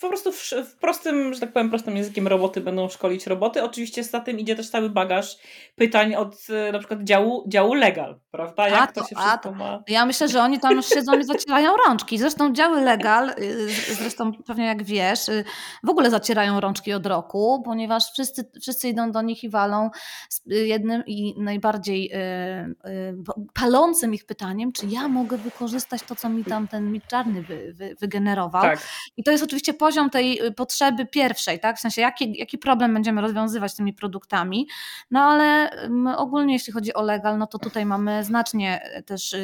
po 0.00 0.08
prostu 0.08 0.32
w, 0.32 0.50
w, 0.52 0.76
prostym, 0.76 1.34
że 1.34 1.40
tak 1.40 1.52
powiem, 1.52 1.70
prostym 1.70 1.96
językiem 1.96 2.28
roboty 2.28 2.60
będą 2.60 2.88
szkolić 2.88 3.26
roboty. 3.26 3.62
Oczywiście 3.62 4.04
za 4.04 4.20
tym 4.20 4.38
idzie 4.38 4.56
też 4.56 4.70
cały 4.70 4.90
bagaż 4.90 5.36
pytań 5.76 6.14
od 6.14 6.36
e, 6.50 6.72
na 6.72 6.78
przykład 6.78 7.02
działu, 7.02 7.44
działu 7.48 7.74
legal, 7.74 8.20
prawda? 8.30 8.68
Jak 8.68 8.92
to, 8.92 9.00
to, 9.00 9.08
się 9.08 9.16
wszystko 9.16 9.38
to. 9.38 9.52
ma... 9.52 9.82
Ja 9.88 10.06
myślę, 10.06 10.28
że 10.28 10.42
oni 10.42 10.60
tam 10.60 10.82
siedzą 10.82 11.18
i 11.18 11.24
zacierają 11.24 11.70
rączki. 11.86 12.18
Zresztą 12.18 12.52
działy 12.52 12.80
legal, 12.80 13.30
y, 13.38 13.94
zresztą 13.94 14.32
pewnie 14.32 14.66
jak 14.66 14.82
wiesz, 14.82 15.28
y, 15.28 15.44
w 15.84 15.90
ogóle 15.90 16.10
zacierają 16.10 16.60
rączki 16.60 16.92
od 16.92 17.06
roku, 17.06 17.62
ponieważ 17.64 18.12
wszyscy, 18.12 18.50
wszyscy 18.60 18.88
idą 18.88 19.12
do 19.12 19.22
nich 19.22 19.44
i 19.44 19.50
walą 19.50 19.90
z 20.28 20.42
jednym 20.46 21.02
i 21.06 21.34
najbardziej 21.38 22.12
y, 22.14 23.22
palącym 23.54 24.14
ich 24.14 24.26
pytaniem, 24.26 24.72
czy 24.72 24.86
ja 24.86 25.08
mogę 25.08 25.38
wykorzystać 25.38 26.02
to, 26.02 26.16
co 26.16 26.28
mi 26.28 26.44
tam 26.44 26.68
ten 26.68 26.92
mit 26.92 27.06
czarny 27.06 27.42
wy, 27.42 27.72
wy, 27.74 27.96
wygenerował. 28.00 28.62
Tak. 28.62 28.78
I 29.16 29.22
to 29.22 29.30
jest 29.30 29.44
oczywiście 29.44 29.74
poziom 29.86 30.10
tej 30.10 30.46
y, 30.46 30.52
potrzeby 30.52 31.06
pierwszej, 31.06 31.60
tak? 31.60 31.76
W 31.76 31.80
sensie, 31.80 32.00
jaki, 32.00 32.38
jaki 32.38 32.58
problem 32.58 32.94
będziemy 32.94 33.20
rozwiązywać 33.20 33.74
tymi 33.74 33.92
produktami. 33.92 34.68
No 35.10 35.20
ale 35.20 35.70
ogólnie, 36.16 36.54
jeśli 36.54 36.72
chodzi 36.72 36.94
o 36.94 37.02
legal, 37.02 37.38
no 37.38 37.46
to 37.46 37.58
tutaj 37.58 37.86
mamy 37.86 38.24
znacznie 38.24 38.96
y, 38.98 39.02
też 39.02 39.36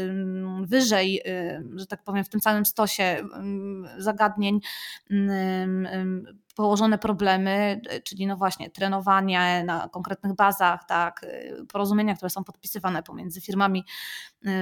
wyżej, 0.62 1.22
y, 1.26 1.64
że 1.74 1.86
tak 1.86 2.02
powiem, 2.02 2.24
w 2.24 2.28
tym 2.28 2.40
całym 2.40 2.66
stosie 2.66 3.16
zagadnień 3.98 4.60
położone 6.56 6.98
problemy, 6.98 7.80
czyli 8.04 8.26
no 8.26 8.36
właśnie 8.36 8.70
trenowanie 8.70 9.64
na 9.66 9.88
konkretnych 9.88 10.34
bazach, 10.34 10.84
tak, 10.88 11.26
porozumienia, 11.72 12.14
które 12.14 12.30
są 12.30 12.44
podpisywane 12.44 13.02
pomiędzy 13.02 13.40
firmami 13.40 13.84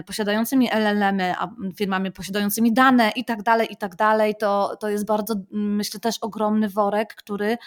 posiadającymi 0.06 0.68
LLM-y, 0.72 1.34
firmami 1.76 2.12
posiadającymi 2.12 2.72
dane 2.72 3.10
i 3.16 3.24
tak 3.24 3.42
dalej, 3.42 3.72
i 3.72 3.76
tak 3.76 3.96
dalej, 3.96 4.34
to, 4.40 4.76
to 4.80 4.88
jest 4.88 5.06
bardzo, 5.06 5.34
myślę, 5.50 6.00
też 6.00 6.18
ogromny 6.18 6.68
worek, 6.68 7.14
który 7.14 7.58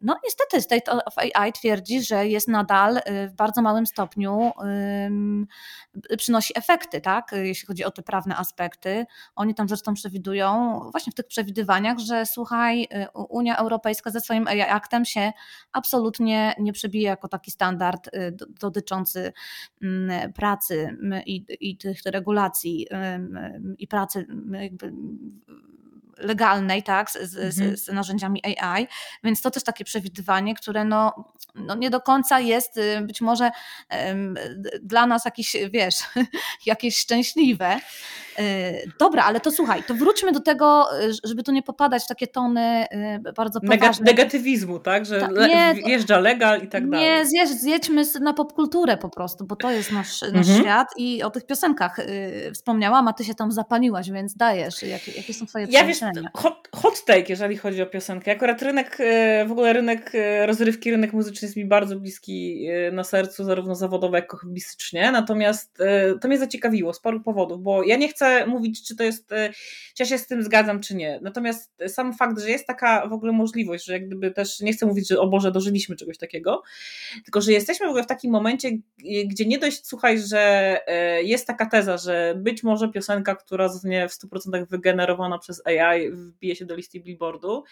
no 0.00 0.18
niestety 0.24 0.60
State 0.60 0.92
of 0.92 1.18
AI 1.18 1.52
twierdzi, 1.52 2.02
że 2.02 2.26
jest 2.26 2.48
nadal 2.48 3.00
w 3.28 3.32
bardzo 3.34 3.62
małym 3.62 3.86
stopniu 3.86 4.52
przynosi 6.18 6.58
efekty, 6.58 7.00
tak, 7.00 7.30
jeśli 7.32 7.66
chodzi 7.66 7.84
o 7.84 7.90
te 7.90 8.02
prawne 8.02 8.36
aspekty. 8.36 9.06
Oni 9.36 9.54
tam 9.54 9.68
zresztą 9.68 9.94
przewidują 9.94 10.80
właśnie 10.90 11.12
w 11.12 11.14
tych 11.14 11.26
przewidywaniach, 11.26 11.98
że 11.98 12.26
słuchaj, 12.26 12.82
y, 12.82 13.08
Unia 13.14 13.56
Europejska 13.56 14.10
ze 14.10 14.20
swoim 14.20 14.48
AI 14.48 14.60
aktem 14.60 15.04
się 15.04 15.32
absolutnie 15.72 16.54
nie 16.58 16.72
przebije 16.72 17.08
jako 17.08 17.28
taki 17.28 17.50
standard 17.50 18.08
y, 18.08 18.36
dotyczący 18.60 19.32
mm, 19.82 20.32
pracy 20.32 20.96
i, 21.36 21.70
i 21.70 21.76
tych 21.76 21.98
regulacji 22.04 22.86
i 23.78 23.88
pracy 23.88 24.26
jakby 24.52 24.92
legalnej, 26.22 26.82
tak, 26.82 27.10
z, 27.10 27.36
mhm. 27.36 27.76
z, 27.76 27.88
narzędziami 27.88 28.42
AI, 28.44 28.86
więc 29.24 29.42
to 29.42 29.50
też 29.50 29.62
takie 29.62 29.84
przewidywanie, 29.84 30.54
które 30.54 30.84
no, 30.84 31.32
no 31.54 31.74
nie 31.74 31.90
do 31.90 32.00
końca 32.00 32.40
jest 32.40 32.76
y, 32.76 33.00
być 33.00 33.20
może 33.20 33.50
um, 33.90 34.34
dla 34.82 35.06
nas 35.06 35.24
jakieś, 35.24 35.56
wiesz, 35.72 35.96
jakieś 36.66 36.96
szczęśliwe. 36.96 37.80
Y, 38.40 38.92
dobra, 38.98 39.24
ale 39.24 39.40
to 39.40 39.50
słuchaj, 39.50 39.82
to 39.82 39.94
wróćmy 39.94 40.32
do 40.32 40.40
tego, 40.40 40.88
y, 41.00 41.12
żeby 41.24 41.42
tu 41.42 41.52
nie 41.52 41.62
popadać 41.62 42.04
w 42.04 42.06
takie 42.06 42.26
tony 42.26 42.86
bardzo 43.36 43.60
poważne. 43.60 44.04
Negatywizmu, 44.04 44.78
tak, 44.78 45.06
że 45.06 45.20
Ta, 45.20 45.46
nie, 45.46 45.74
jeżdża 45.86 46.18
legal 46.18 46.62
i 46.62 46.68
tak 46.68 46.90
dalej. 46.90 47.06
Nie, 47.06 47.26
zjedź, 47.26 47.48
zjedźmy 47.48 48.02
na 48.20 48.32
popkulturę 48.32 48.96
po 48.96 49.08
prostu, 49.08 49.44
bo 49.44 49.56
to 49.56 49.70
jest 49.70 49.92
nasz, 49.92 50.22
nasz 50.22 50.48
mhm. 50.48 50.60
świat 50.60 50.88
i 50.96 51.22
o 51.22 51.30
tych 51.30 51.46
piosenkach 51.46 51.96
wspomniałam, 52.54 53.08
a 53.08 53.12
ty 53.12 53.24
się 53.24 53.34
tam 53.34 53.52
zapaliłaś, 53.52 54.10
więc 54.10 54.36
dajesz, 54.36 54.82
jakie, 54.82 55.12
jakie 55.12 55.34
są 55.34 55.46
twoje 55.46 55.66
ja 55.70 55.84
wiesz, 55.84 56.00
hot, 56.34 56.68
hot 56.76 57.04
take, 57.04 57.24
jeżeli 57.28 57.56
chodzi 57.56 57.82
o 57.82 57.86
piosenkę. 57.86 58.32
Akurat 58.32 58.62
rynek, 58.62 58.98
w 59.46 59.52
ogóle 59.52 59.72
rynek 59.72 60.12
rozrywki, 60.46 60.90
rynek 60.90 61.12
muzyczny 61.12 61.46
jest 61.46 61.56
mi 61.56 61.64
bardzo 61.64 61.96
bliski 61.96 62.66
na 62.92 63.04
sercu, 63.04 63.44
zarówno 63.44 63.74
zawodowo, 63.74 64.16
jak 64.16 64.24
i 64.24 64.36
hobbystycznie. 64.36 65.12
Natomiast 65.12 65.78
to 66.20 66.28
mnie 66.28 66.38
zaciekawiło 66.38 66.92
z 66.92 67.00
paru 67.00 67.20
powodów, 67.20 67.62
bo 67.62 67.82
ja 67.82 67.96
nie 67.96 68.08
chcę 68.08 68.21
mówić, 68.46 68.88
czy 68.88 68.96
to 68.96 69.04
jest, 69.04 69.28
czy 69.94 70.02
ja 70.02 70.06
się 70.06 70.18
z 70.18 70.26
tym 70.26 70.42
zgadzam, 70.42 70.80
czy 70.80 70.94
nie. 70.94 71.18
Natomiast 71.22 71.72
sam 71.88 72.14
fakt, 72.14 72.40
że 72.40 72.50
jest 72.50 72.66
taka 72.66 73.08
w 73.08 73.12
ogóle 73.12 73.32
możliwość, 73.32 73.84
że 73.84 73.92
jak 73.92 74.06
gdyby 74.06 74.30
też, 74.30 74.60
nie 74.60 74.72
chcę 74.72 74.86
mówić, 74.86 75.08
że 75.08 75.20
o 75.20 75.26
Boże, 75.26 75.52
dożyliśmy 75.52 75.96
czegoś 75.96 76.18
takiego, 76.18 76.62
tylko 77.24 77.40
że 77.40 77.52
jesteśmy 77.52 77.86
w 77.86 77.88
ogóle 77.88 78.04
w 78.04 78.06
takim 78.06 78.32
momencie, 78.32 78.70
gdzie 79.26 79.46
nie 79.46 79.58
dość, 79.58 79.86
słuchaj, 79.86 80.18
że 80.18 80.78
jest 81.22 81.46
taka 81.46 81.66
teza, 81.66 81.96
że 81.96 82.34
być 82.36 82.62
może 82.62 82.88
piosenka, 82.88 83.34
która 83.34 83.68
zostanie 83.68 84.08
w 84.08 84.12
100% 84.12 84.66
wygenerowana 84.66 85.38
przez 85.38 85.66
AI, 85.66 86.10
wbije 86.10 86.56
się 86.56 86.64
do 86.64 86.76
listy 86.76 87.00
Billboardu. 87.00 87.64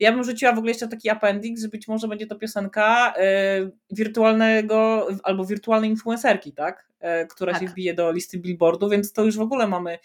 Ja 0.00 0.12
bym 0.12 0.24
rzuciła 0.24 0.52
w 0.52 0.58
ogóle 0.58 0.70
jeszcze 0.70 0.88
taki 0.88 1.10
appendix, 1.10 1.62
że 1.62 1.68
być 1.68 1.88
może 1.88 2.08
będzie 2.08 2.26
to 2.26 2.36
piosenka 2.36 3.14
y, 3.16 3.70
wirtualnego 3.90 5.08
albo 5.22 5.44
wirtualnej 5.44 5.90
influencerki, 5.90 6.52
tak? 6.52 6.86
Y, 7.04 7.26
która 7.26 7.52
tak. 7.52 7.62
się 7.62 7.68
wbije 7.68 7.94
do 7.94 8.12
listy 8.12 8.38
Billboardu, 8.38 8.88
więc 8.88 9.12
to 9.12 9.24
już 9.24 9.36
w 9.36 9.40
ogóle 9.40 9.66
mamy 9.66 9.98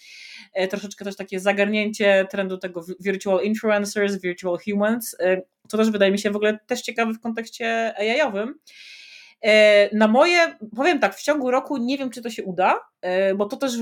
y, 0.62 0.68
troszeczkę 0.68 1.06
też 1.06 1.16
takie 1.16 1.40
zagarnięcie 1.40 2.28
trendu 2.30 2.58
tego 2.58 2.86
virtual 3.00 3.44
influencers, 3.44 4.16
virtual 4.16 4.58
humans, 4.66 5.16
co 5.68 5.78
też 5.78 5.92
wydaje 5.92 6.12
mi 6.12 6.20
się 6.20 6.32
w 6.32 6.36
ogóle 6.36 6.60
też 6.68 6.82
ciekawe 6.82 7.14
w 7.14 7.20
kontekście 7.20 7.94
AI-owym. 7.98 8.56
Na 9.94 10.08
moje, 10.08 10.58
powiem 10.76 11.00
tak, 11.00 11.16
w 11.16 11.24
ciągu 11.24 11.52
roku 11.52 11.78
nie 11.78 11.98
wiem, 11.98 12.10
czy 12.10 12.22
to 12.22 12.30
się 12.30 12.44
uda, 12.44 12.80
bo 13.36 13.46
to 13.46 13.58
też 13.58 13.74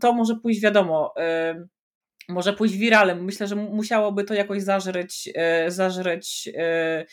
to 0.00 0.12
może 0.12 0.34
pójść 0.34 0.60
wiadomo 0.60 1.14
może 2.28 2.52
pójść 2.52 2.76
wiralem. 2.76 3.24
Myślę, 3.24 3.46
że 3.46 3.56
musiałoby 3.56 4.24
to 4.24 4.34
jakoś 4.34 4.62
zażreć, 4.62 5.28
e, 5.34 5.70
zażreć 5.70 6.48
e, 6.56 7.04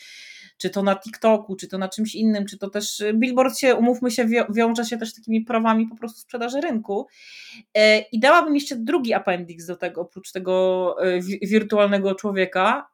czy 0.58 0.70
to 0.70 0.82
na 0.82 0.96
TikToku, 0.96 1.56
czy 1.56 1.68
to 1.68 1.78
na 1.78 1.88
czymś 1.88 2.14
innym, 2.14 2.46
czy 2.46 2.58
to 2.58 2.70
też 2.70 3.00
e, 3.00 3.14
Billboard 3.14 3.58
się, 3.58 3.74
umówmy 3.74 4.10
się, 4.10 4.28
wiąże 4.50 4.84
się 4.84 4.98
też 4.98 5.14
takimi 5.14 5.40
prawami 5.40 5.86
po 5.86 5.96
prostu 5.96 6.20
sprzedaży 6.20 6.60
rynku. 6.60 7.06
I 8.12 8.20
dałabym 8.20 8.54
jeszcze 8.54 8.76
drugi 8.76 9.14
appendix 9.14 9.66
do 9.66 9.76
tego, 9.76 10.00
oprócz 10.00 10.32
tego 10.32 10.96
wirtualnego 11.42 12.14
człowieka 12.14 12.88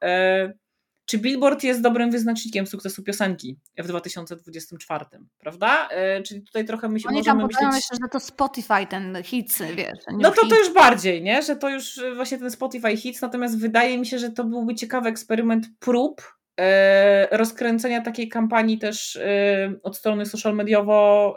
czy 1.05 1.19
Billboard 1.19 1.65
jest 1.65 1.81
dobrym 1.81 2.11
wyznacznikiem 2.11 2.67
sukcesu 2.67 3.03
piosenki 3.03 3.59
w 3.79 3.87
2024, 3.87 5.05
prawda? 5.39 5.89
E, 5.91 6.23
czyli 6.23 6.43
tutaj 6.43 6.65
trochę 6.65 6.89
myśl, 6.89 7.09
Oni 7.09 7.19
możemy 7.19 7.41
tam 7.41 7.47
myśleć... 7.47 7.65
myślę, 7.73 7.99
że 8.03 8.09
to 8.13 8.21
Spotify 8.21 8.87
ten 8.91 9.23
hits, 9.25 9.63
wiesz. 9.77 9.99
No 10.19 10.31
to, 10.31 10.47
to 10.47 10.59
już 10.59 10.73
bardziej, 10.75 11.23
nie? 11.23 11.43
Że 11.43 11.57
to 11.57 11.69
już 11.69 12.01
właśnie 12.17 12.39
ten 12.39 12.51
Spotify 12.51 12.97
hits, 12.97 13.23
natomiast 13.23 13.59
wydaje 13.59 13.99
mi 13.99 14.07
się, 14.07 14.19
że 14.19 14.31
to 14.31 14.45
byłby 14.45 14.75
ciekawy 14.75 15.09
eksperyment 15.09 15.67
prób 15.79 16.23
e, 16.61 17.37
rozkręcenia 17.37 18.01
takiej 18.01 18.29
kampanii 18.29 18.79
też 18.79 19.17
e, 19.17 19.75
od 19.83 19.97
strony 19.97 20.27
social 20.27 20.55
mediowo 20.55 21.37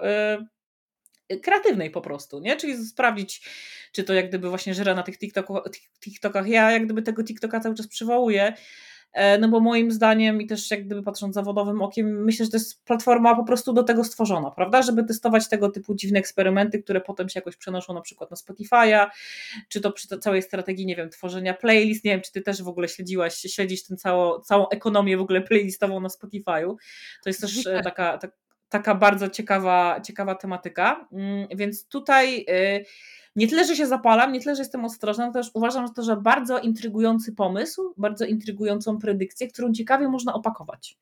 kreatywnej 1.41 1.89
po 1.89 2.01
prostu, 2.01 2.39
nie? 2.39 2.55
Czyli 2.55 2.86
sprawdzić, 2.86 3.50
czy 3.91 4.03
to 4.03 4.13
jak 4.13 4.29
gdyby 4.29 4.50
właśnie 4.50 4.74
żera 4.74 4.95
na 4.95 5.03
tych 5.03 5.17
TikTokach. 6.00 6.48
Ja 6.48 6.72
jak 6.72 6.86
gdyby 6.86 7.01
tego 7.01 7.24
TikToka 7.24 7.60
cały 7.60 7.75
czas 7.75 7.88
przywołuję, 7.88 8.53
E, 8.53 8.95
no 9.39 9.50
bo 9.50 9.60
moim 9.60 9.91
zdaniem 9.91 10.41
i 10.41 10.48
też 10.48 10.72
jak 10.72 10.86
gdyby 10.86 11.03
patrząc 11.03 11.36
zawodowym 11.36 11.81
okiem, 11.81 12.24
myślę, 12.24 12.45
że 12.45 12.51
to 12.51 12.57
jest 12.57 12.84
platforma 12.86 13.36
po 13.36 13.43
prostu 13.43 13.74
do 13.74 13.84
tego 13.84 14.03
stworzona, 14.03 14.51
prawda, 14.51 14.81
żeby 14.81 15.03
testować 15.03 15.50
tego 15.50 15.69
typu 15.69 15.95
dziwne 15.95 16.19
eksperymenty, 16.19 16.84
które 16.84 17.01
potem 17.01 17.29
się 17.29 17.39
jakoś 17.39 17.55
przenoszą 17.55 17.93
na 17.93 18.01
przykład 18.01 18.31
na 18.31 18.38
Spotify'a, 18.38 19.07
czy 19.69 19.81
to 19.81 19.91
przy 19.91 20.07
całej 20.07 20.41
strategii, 20.41 20.86
nie 20.86 20.95
wiem, 20.95 21.10
tworzenia 21.10 21.53
playlist, 21.53 22.05
nie 22.05 22.12
wiem, 22.12 22.22
czy 22.22 22.31
ty 22.31 22.41
też 22.41 22.63
w 22.63 22.67
ogóle 22.67 22.88
śledziłaś, 22.88 23.36
śledzisz 23.36 23.84
tę 23.84 23.95
całą, 23.95 24.39
całą 24.39 24.69
ekonomię 24.69 25.17
w 25.17 25.22
ogóle 25.22 25.41
playlistową 25.41 26.00
na 26.00 26.10
Spotify'u, 26.10 26.75
to 27.24 27.29
jest 27.29 27.41
też 27.41 27.67
e, 27.67 27.81
taka, 27.81 28.17
ta, 28.17 28.27
taka 28.69 28.95
bardzo 28.95 29.29
ciekawa, 29.29 30.01
ciekawa 30.01 30.36
tematyka, 30.36 31.07
mm, 31.12 31.48
więc 31.55 31.88
tutaj... 31.88 32.45
Yy, 32.48 32.86
nie 33.36 33.48
tyle, 33.48 33.65
że 33.65 33.75
się 33.75 33.88
zapalam, 33.88 34.32
nie 34.32 34.42
tyle, 34.42 34.56
że 34.56 34.62
jestem 34.62 34.86
ostrożna, 34.86 35.24
ale 35.24 35.34
też 35.34 35.51
uważam, 35.54 35.88
że 35.88 35.94
to 35.94 36.04
że 36.04 36.18
bardzo 36.18 36.60
intrygujący 36.60 37.34
pomysł, 37.34 37.94
bardzo 37.98 38.25
intrygującą 38.25 38.98
predykcję, 38.98 39.48
którą 39.48 39.74
ciekawie 39.74 40.08
można 40.08 40.34
opakować. 40.34 40.98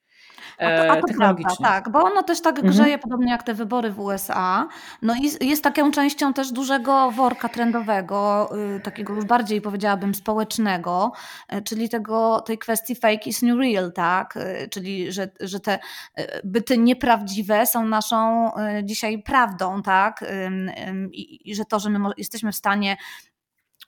A 0.58 0.78
to, 0.78 0.92
a 0.92 0.96
to 0.96 1.08
technologicznie. 1.08 1.56
Prawda, 1.58 1.82
tak, 1.82 1.92
bo 1.92 2.04
ono 2.04 2.24
też 2.24 2.42
tak 2.42 2.56
mhm. 2.56 2.74
grzeje, 2.74 2.98
podobnie 2.98 3.32
jak 3.32 3.44
te 3.44 3.54
wybory 3.54 3.92
w 3.92 4.00
USA. 4.00 4.68
No 5.02 5.16
i 5.16 5.48
jest 5.48 5.64
taką 5.64 5.92
częścią 5.92 6.34
też 6.34 6.52
dużego 6.52 7.12
worka 7.12 7.50
trendowego, 7.50 8.50
y, 8.76 8.80
takiego 8.80 9.14
już 9.14 9.26
bardziej 9.26 9.62
powiedziałabym 9.62 10.16
społecznego, 10.16 11.12
y, 11.54 11.62
czyli 11.62 11.90
tego, 11.90 12.42
tej 12.42 12.58
kwestii 12.58 12.96
fake 12.96 13.24
is 13.26 13.42
new 13.42 13.60
real, 13.60 13.92
tak? 13.94 14.38
Y, 14.38 14.70
czyli, 14.72 15.12
że, 15.12 15.30
że 15.40 15.60
te 15.60 15.80
byty 16.44 16.78
nieprawdziwe 16.78 17.66
są 17.66 17.86
naszą 17.86 18.52
dzisiaj 18.84 19.24
prawdą, 19.24 19.82
tak? 19.82 20.26
I, 21.12 21.52
i 21.52 21.56
że 21.56 21.66
to, 21.66 21.80
że 21.80 21.90
my 21.90 22.00
jesteśmy 22.24 22.52
w 22.52 22.56
stanie 22.56 22.98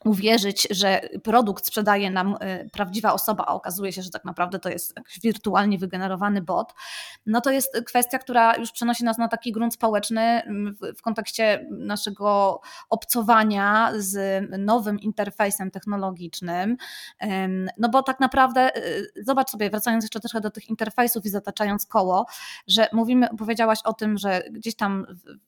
uwierzyć, 0.06 0.68
że 0.70 1.00
produkt 1.22 1.66
sprzedaje 1.66 2.10
nam 2.10 2.34
y, 2.34 2.70
prawdziwa 2.72 3.12
osoba, 3.12 3.44
a 3.46 3.54
okazuje 3.54 3.92
się, 3.92 4.02
że 4.02 4.10
tak 4.10 4.24
naprawdę 4.24 4.58
to 4.58 4.68
jest 4.68 4.94
wirtualnie 5.22 5.78
wygenerowany 5.78 6.42
bot, 6.42 6.74
no 7.26 7.40
to 7.40 7.50
jest 7.50 7.82
kwestia, 7.86 8.18
która 8.18 8.56
już 8.56 8.72
przenosi 8.72 9.04
nas 9.04 9.18
na 9.18 9.28
taki 9.28 9.52
grunt 9.52 9.74
społeczny 9.74 10.20
mm, 10.20 10.76
w, 10.98 11.02
kontekście 11.02 11.66
naszego 11.70 12.60
obcowania 12.90 13.92
z 13.96 14.44
nowym 14.58 15.00
interfejsem 15.00 15.70
technologicznym. 15.70 16.76
No 17.78 17.88
bo 17.88 18.02
tak 18.02 18.20
naprawdę, 18.20 18.76
y, 18.76 19.12
zobacz 19.22 19.50
sobie, 19.50 19.70
wracając 19.70 20.04
jeszcze 20.04 20.20
trochę 20.20 20.40
do 20.40 20.50
tych 20.50 20.68
interfejsów 20.68 21.24
i 21.24 21.28
zataczając 21.28 21.86
koło, 21.86 22.26
że 22.66 22.88
mówimy, 22.92 23.28
powiedziałaś 23.38 23.78
o 23.84 23.92
tym, 23.92 24.18
że 24.18 24.42
gdzieś 24.50 24.76
tam 24.76 25.06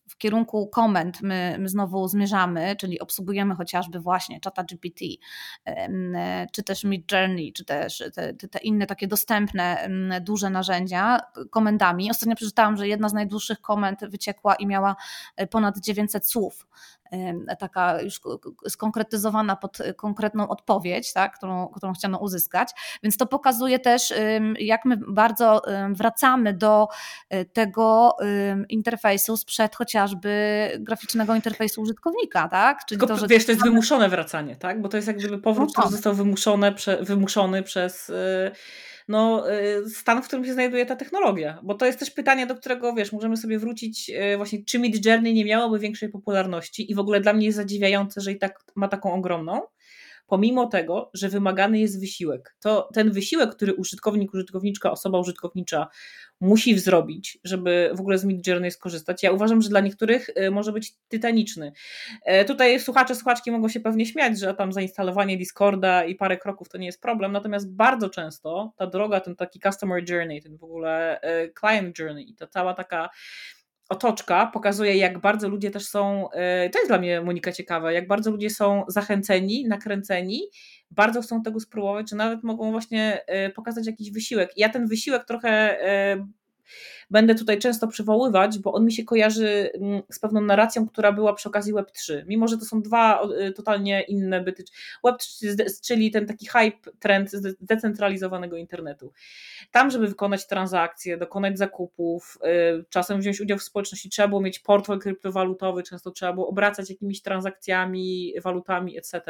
w 0.09 0.17
kierunku 0.19 0.67
komend 0.67 1.23
my, 1.23 1.57
my 1.59 1.69
znowu 1.69 2.09
zmierzamy, 2.09 2.77
czyli 2.77 3.01
obsługujemy 3.01 3.55
chociażby 3.55 4.01
właśnie 4.01 4.41
czata 4.51 4.65
GPT, 4.65 5.05
czy 6.53 6.63
też 6.63 6.85
Mid 6.85 7.13
Journey, 7.13 7.53
czy 7.53 7.65
też 7.65 8.03
te, 8.15 8.35
te, 8.35 8.59
inne 8.59 8.87
takie 8.87 9.09
dostępne 9.09 9.89
duże 10.21 10.51
narzędzia 10.51 11.21
komendami. 11.51 12.11
Ostatnio 12.11 12.37
przeczytałam, 12.37 12.77
że 12.77 12.89
jedna 12.89 13.09
z 13.09 13.13
najdłuższych 13.13 13.61
komend 13.61 14.01
wyciekła 14.11 14.55
i 14.55 14.67
miała 14.67 14.97
e, 15.37 15.47
ponad 15.47 15.79
900 15.79 16.31
słów 16.31 16.67
taka 17.59 18.03
już 18.03 18.21
skonkretyzowana 18.69 19.57
pod 19.57 19.79
konkretną 19.97 20.49
odpowiedź, 20.49 21.13
tak, 21.13 21.37
którą, 21.37 21.69
którą 21.69 21.93
chciano 21.93 22.19
uzyskać. 22.19 22.71
Więc 23.03 23.17
to 23.17 23.27
pokazuje 23.27 23.79
też, 23.79 24.15
jak 24.59 24.85
my 24.85 24.97
bardzo 25.09 25.63
wracamy 25.91 26.55
do 26.55 26.89
e, 27.29 27.45
tego 27.45 28.17
interfejsu 28.69 29.37
sprzed 29.37 29.77
chociażby 29.77 30.29
graficznego 30.81 31.35
interfejsu 31.35 31.83
użytkownika. 31.83 32.49
Tak? 32.49 32.85
Czyli 32.85 32.99
Tylko, 32.99 33.15
to, 33.15 33.21
że 33.21 33.27
wiesz, 33.27 33.47
to 33.47 33.53
jest 33.53 33.65
wymuszone 33.65 34.09
wracanie, 34.09 34.57
tak? 34.57 34.83
bo 34.83 34.89
to 34.89 34.97
jest 34.97 35.07
jak 35.07 35.19
gdyby 35.19 35.39
powrót, 35.39 35.73
który 35.73 35.89
został 35.89 36.15
wymuszony, 36.15 36.73
prze, 36.73 36.97
wymuszony 36.97 37.63
przez 37.63 38.13
no, 39.09 39.45
stan, 39.95 40.23
w 40.23 40.27
którym 40.27 40.45
się 40.45 40.53
znajduje 40.53 40.87
ta 40.87 40.97
technologia. 40.97 41.59
Bo 41.63 41.75
to 41.75 41.87
jest 41.87 41.99
też 41.99 42.11
pytanie, 42.11 42.47
do 42.47 42.55
którego 42.55 42.95
wiesz, 42.95 43.13
możemy 43.13 43.37
sobie 43.37 43.59
wrócić 43.59 44.11
właśnie, 44.37 44.65
czy 44.65 44.79
Mid 44.79 45.07
Journey 45.07 45.35
nie 45.35 45.45
miałoby 45.45 45.79
większej 45.79 46.09
popularności 46.09 46.93
i 46.93 46.95
w 46.95 46.99
ogóle 46.99 47.21
dla 47.21 47.33
mnie 47.33 47.47
jest 47.47 47.57
zadziwiające, 47.57 48.21
że 48.21 48.33
i 48.33 48.39
tak 48.39 48.65
ma 48.75 48.89
taką 48.89 49.13
ogromną 49.13 49.61
pomimo 50.29 50.67
tego, 50.67 51.11
że 51.15 51.29
wymagany 51.29 51.79
jest 51.79 52.01
wysiłek. 52.01 52.57
To 52.61 52.89
ten 52.95 53.11
wysiłek, 53.11 53.55
który 53.55 53.75
użytkownik, 53.75 54.35
użytkowniczka, 54.35 54.91
osoba 54.91 55.19
użytkownicza 55.19 55.89
musi 56.41 56.79
zrobić, 56.79 57.39
żeby 57.45 57.91
w 57.95 58.01
ogóle 58.01 58.19
z 58.19 58.25
Mid 58.25 58.47
Journey 58.47 58.71
skorzystać. 58.71 59.23
Ja 59.23 59.33
uważam, 59.33 59.63
że 59.63 59.69
dla 59.69 59.81
niektórych 59.81 60.29
y, 60.29 60.51
może 60.51 60.73
być 60.73 60.95
tytaniczny. 61.09 61.73
E, 62.25 62.45
tutaj 62.45 62.81
słuchacze, 62.81 63.15
słuchaczki 63.15 63.51
mogą 63.51 63.69
się 63.69 63.81
pewnie 63.81 64.07
śmiać, 64.07 64.39
że 64.39 64.55
tam 64.55 64.73
zainstalowanie 64.73 65.37
Discorda 65.37 66.05
i 66.05 66.15
parę 66.15 66.37
kroków 66.37 66.69
to 66.69 66.79
nie 66.79 66.87
jest 66.87 67.03
problem, 67.03 67.33
natomiast 67.33 67.75
bardzo 67.75 68.11
często 68.11 68.73
ta 68.77 68.87
droga, 68.87 69.21
ten 69.21 69.37
taki 69.37 69.61
customer 69.61 70.11
journey, 70.11 70.43
ten 70.43 70.57
w 70.57 70.65
ogóle 70.65 71.21
e, 71.21 71.49
client 71.61 71.99
journey 71.99 72.35
ta 72.39 72.47
cała 72.47 72.75
taka 72.75 73.09
otoczka 73.89 74.47
pokazuje, 74.47 74.97
jak 74.97 75.19
bardzo 75.19 75.49
ludzie 75.49 75.71
też 75.71 75.87
są, 75.87 76.31
e, 76.31 76.71
to 76.71 76.79
jest 76.79 76.91
dla 76.91 76.99
mnie 76.99 77.21
Monika 77.21 77.53
ciekawe, 77.53 77.95
jak 77.95 78.07
bardzo 78.07 78.31
ludzie 78.31 78.51
są 78.51 78.85
zachęceni, 78.89 79.69
nakręceni, 79.69 80.41
bardzo 80.91 81.23
chcą 81.23 81.43
tego 81.43 81.61
spróbować, 81.61 82.11
że 82.11 82.17
nawet 82.17 82.43
mogą 82.43 82.71
właśnie 82.71 83.21
e, 83.27 83.51
pokazać 83.51 83.87
jakiś 83.87 84.11
wysiłek. 84.11 84.51
Ja 84.57 84.69
ten 84.69 84.87
wysiłek 84.87 85.25
trochę 85.25 85.49
e, 85.83 86.27
będę 87.11 87.35
tutaj 87.35 87.59
często 87.59 87.89
przywoływać, 87.89 88.59
bo 88.59 88.73
on 88.73 88.85
mi 88.85 88.93
się 88.93 89.05
kojarzy 89.05 89.71
mm, 89.75 90.03
z 90.13 90.19
pewną 90.19 90.41
narracją, 90.41 90.89
która 90.89 91.13
była 91.13 91.33
przy 91.33 91.49
okazji 91.49 91.75
Web3. 91.75 92.23
Mimo, 92.27 92.49
że 92.49 92.59
to 92.59 92.65
są 92.65 92.83
dwa 92.83 93.29
y, 93.49 93.53
totalnie 93.53 94.03
inne 94.03 94.41
byty. 94.41 94.65
Web3, 95.05 95.65
czyli 95.85 96.11
ten 96.11 96.27
taki 96.27 96.47
hype 96.47 96.91
trend 96.99 97.31
zdecentralizowanego 97.31 98.57
internetu. 98.57 99.13
Tam, 99.71 99.91
żeby 99.91 100.09
wykonać 100.09 100.47
transakcje, 100.47 101.17
dokonać 101.17 101.59
zakupów, 101.59 102.39
y, 102.81 102.85
czasem 102.89 103.21
wziąć 103.21 103.41
udział 103.41 103.59
w 103.59 103.63
społeczności, 103.63 104.11
trzeba 104.11 104.29
było 104.29 104.41
mieć 104.41 104.59
portfel 104.59 104.99
kryptowalutowy, 104.99 105.83
często 105.83 106.11
trzeba 106.11 106.33
było 106.33 106.49
obracać 106.49 106.91
jakimiś 106.91 107.23
transakcjami, 107.23 108.35
walutami, 108.45 108.99
etc. 108.99 109.23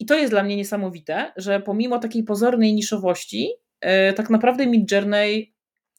I 0.00 0.06
to 0.06 0.14
jest 0.14 0.32
dla 0.32 0.42
mnie 0.42 0.56
niesamowite, 0.56 1.32
że 1.36 1.60
pomimo 1.60 1.98
takiej 1.98 2.24
pozornej 2.24 2.74
niszowości, 2.74 3.52
y, 4.10 4.12
tak 4.12 4.30
naprawdę 4.30 4.66
Midjourney 4.66 5.55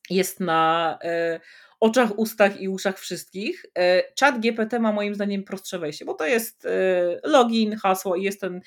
jest 0.09 0.39
na 0.39 0.97
e, 1.03 1.39
oczach, 1.79 2.19
ustach 2.19 2.61
i 2.61 2.69
uszach 2.69 2.99
wszystkich. 2.99 3.65
E, 3.77 4.03
chat 4.19 4.39
GPT 4.39 4.79
ma 4.79 4.91
moim 4.91 5.15
zdaniem 5.15 5.43
prostsze 5.43 5.79
wejście, 5.79 6.05
bo 6.05 6.13
to 6.13 6.25
jest 6.25 6.65
e, 6.65 6.69
login, 7.23 7.75
hasło 7.75 8.15
i 8.15 8.23
jest 8.23 8.41
ten 8.41 8.61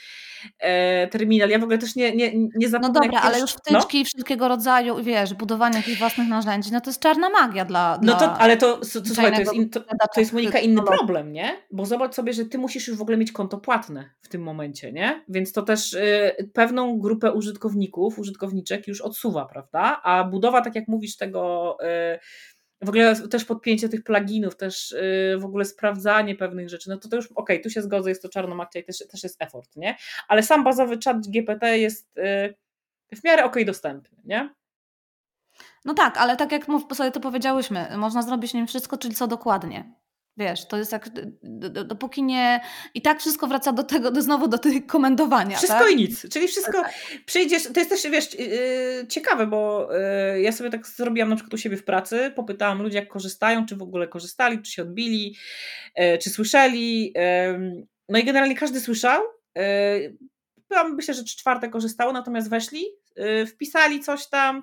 terminal. 1.11 1.51
Ja 1.51 1.59
w 1.59 1.63
ogóle 1.63 1.79
też 1.79 1.97
nie, 1.97 2.17
nie, 2.17 2.33
nie 2.57 2.69
zapomnę. 2.69 3.01
No 3.01 3.01
dobra, 3.01 3.21
ale 3.21 3.41
już 3.41 3.53
wtyczki 3.53 3.99
no? 3.99 4.05
wszelkiego 4.05 4.49
rodzaju, 4.49 5.03
wiesz, 5.03 5.35
budowanie 5.35 5.77
jakichś 5.77 5.99
własnych 5.99 6.29
narzędzi, 6.29 6.73
no 6.73 6.81
to 6.81 6.91
jest 6.91 7.01
czarna 7.01 7.31
magia 7.31 7.65
dla. 7.65 8.01
No 8.03 8.17
to, 8.17 8.33
ale 8.33 8.57
to, 8.57 8.77
to, 8.77 8.85
słuchaj, 8.85 9.33
to 9.33 9.41
jest, 9.41 9.53
in, 9.53 9.71
to, 9.71 9.81
to 10.15 10.21
jest 10.21 10.33
Monika 10.33 10.59
inny 10.59 10.83
problem, 10.83 11.33
nie? 11.33 11.57
Bo 11.71 11.87
zobacz 11.87 12.15
sobie, 12.15 12.33
że 12.33 12.45
ty 12.45 12.59
musisz 12.59 12.89
już 12.89 12.97
w 12.97 13.03
ogóle 13.03 13.17
mieć 13.17 13.33
konto 13.33 13.59
płatne 13.59 14.11
w 14.21 14.29
tym 14.29 14.43
momencie, 14.43 14.93
nie? 14.93 15.25
Więc 15.29 15.53
to 15.53 15.63
też 15.63 15.93
y, 15.93 16.51
pewną 16.55 16.99
grupę 16.99 17.33
użytkowników, 17.33 18.19
użytkowniczek 18.19 18.89
już 18.89 19.01
odsuwa, 19.01 19.45
prawda? 19.45 20.01
A 20.03 20.25
budowa, 20.25 20.61
tak 20.61 20.75
jak 20.75 20.89
mówisz, 20.89 21.17
tego. 21.17 21.77
Y, 22.15 22.19
w 22.83 22.89
ogóle 22.89 23.17
też 23.29 23.45
podpięcie 23.45 23.89
tych 23.89 24.05
pluginów, 24.05 24.57
też 24.57 24.91
yy, 25.33 25.39
w 25.39 25.45
ogóle 25.45 25.65
sprawdzanie 25.65 26.35
pewnych 26.35 26.69
rzeczy, 26.69 26.91
no 26.91 26.97
to 26.97 27.09
to 27.09 27.17
już 27.17 27.27
okej, 27.27 27.57
okay, 27.57 27.61
tu 27.61 27.71
się 27.71 27.83
zgodzę, 27.83 28.09
jest 28.09 28.23
to 28.23 28.29
czarnomakcia 28.29 28.81
i 28.81 28.85
też, 28.85 28.99
też 29.11 29.23
jest 29.23 29.43
effort, 29.43 29.77
nie? 29.77 29.97
Ale 30.29 30.43
sam 30.43 30.65
bazowy 30.65 30.99
chat 31.05 31.27
GPT 31.27 31.79
jest 31.79 32.17
yy, 32.17 32.55
w 33.17 33.25
miarę 33.25 33.45
okej 33.45 33.63
okay 33.63 33.65
dostępny, 33.65 34.19
nie? 34.25 34.55
No 35.85 35.95
tak, 35.95 36.17
ale 36.17 36.37
tak 36.37 36.53
jak 36.53 36.67
sobie 36.95 37.11
to 37.11 37.21
powiedziałyśmy, 37.21 37.97
można 37.97 38.23
zrobić 38.23 38.55
nim 38.55 38.67
wszystko, 38.67 38.99
czyli 38.99 39.15
co 39.15 39.27
dokładnie. 39.27 40.00
Wiesz, 40.41 40.67
to 40.67 40.77
jest 40.77 40.93
jak, 40.93 41.09
dopóki 41.87 42.23
nie... 42.23 42.61
I 42.95 43.03
tak 43.03 43.21
wszystko 43.21 43.47
wraca 43.47 43.73
do 43.73 43.83
tego, 43.83 44.11
do, 44.11 44.23
znowu 44.23 44.49
do 44.49 44.59
tych 44.59 44.87
komendowania. 44.87 45.57
Wszystko 45.57 45.79
tak? 45.79 45.91
i 45.93 45.97
nic. 45.97 46.29
Czyli 46.29 46.49
wszystko 46.49 46.83
tak. 46.83 46.95
przyjdziesz... 47.27 47.63
To 47.63 47.81
jest 47.81 47.91
też, 47.91 48.03
wiesz, 48.13 48.39
yy, 48.39 49.07
ciekawe, 49.09 49.47
bo 49.47 49.89
yy, 50.33 50.41
ja 50.41 50.53
sobie 50.53 50.71
tak 50.71 50.87
zrobiłam 50.87 51.29
na 51.29 51.37
przykład 51.37 51.55
u 51.55 51.59
siebie 51.59 51.77
w 51.77 51.85
pracy, 51.85 52.33
popytałam 52.37 52.83
ludzi, 52.83 52.97
jak 52.97 53.09
korzystają, 53.09 53.67
czy 53.67 53.77
w 53.77 53.83
ogóle 53.83 54.09
korzystali, 54.09 54.63
czy 54.63 54.73
się 54.73 54.83
odbili, 54.83 55.37
yy, 55.97 56.19
czy 56.19 56.31
słyszeli. 56.31 57.15
no 58.09 58.19
i 58.19 58.25
generalnie 58.25 58.57
każdy 58.57 58.81
słyszał. 58.81 59.23
myślę, 60.97 61.15
że 61.15 61.25
trzy 61.25 61.37
czwarte 61.37 61.69
korzystało, 61.69 62.13
natomiast 62.13 62.51
weszli, 62.51 62.85
wpisali 63.47 64.01
coś 64.01 64.29
tam, 64.29 64.63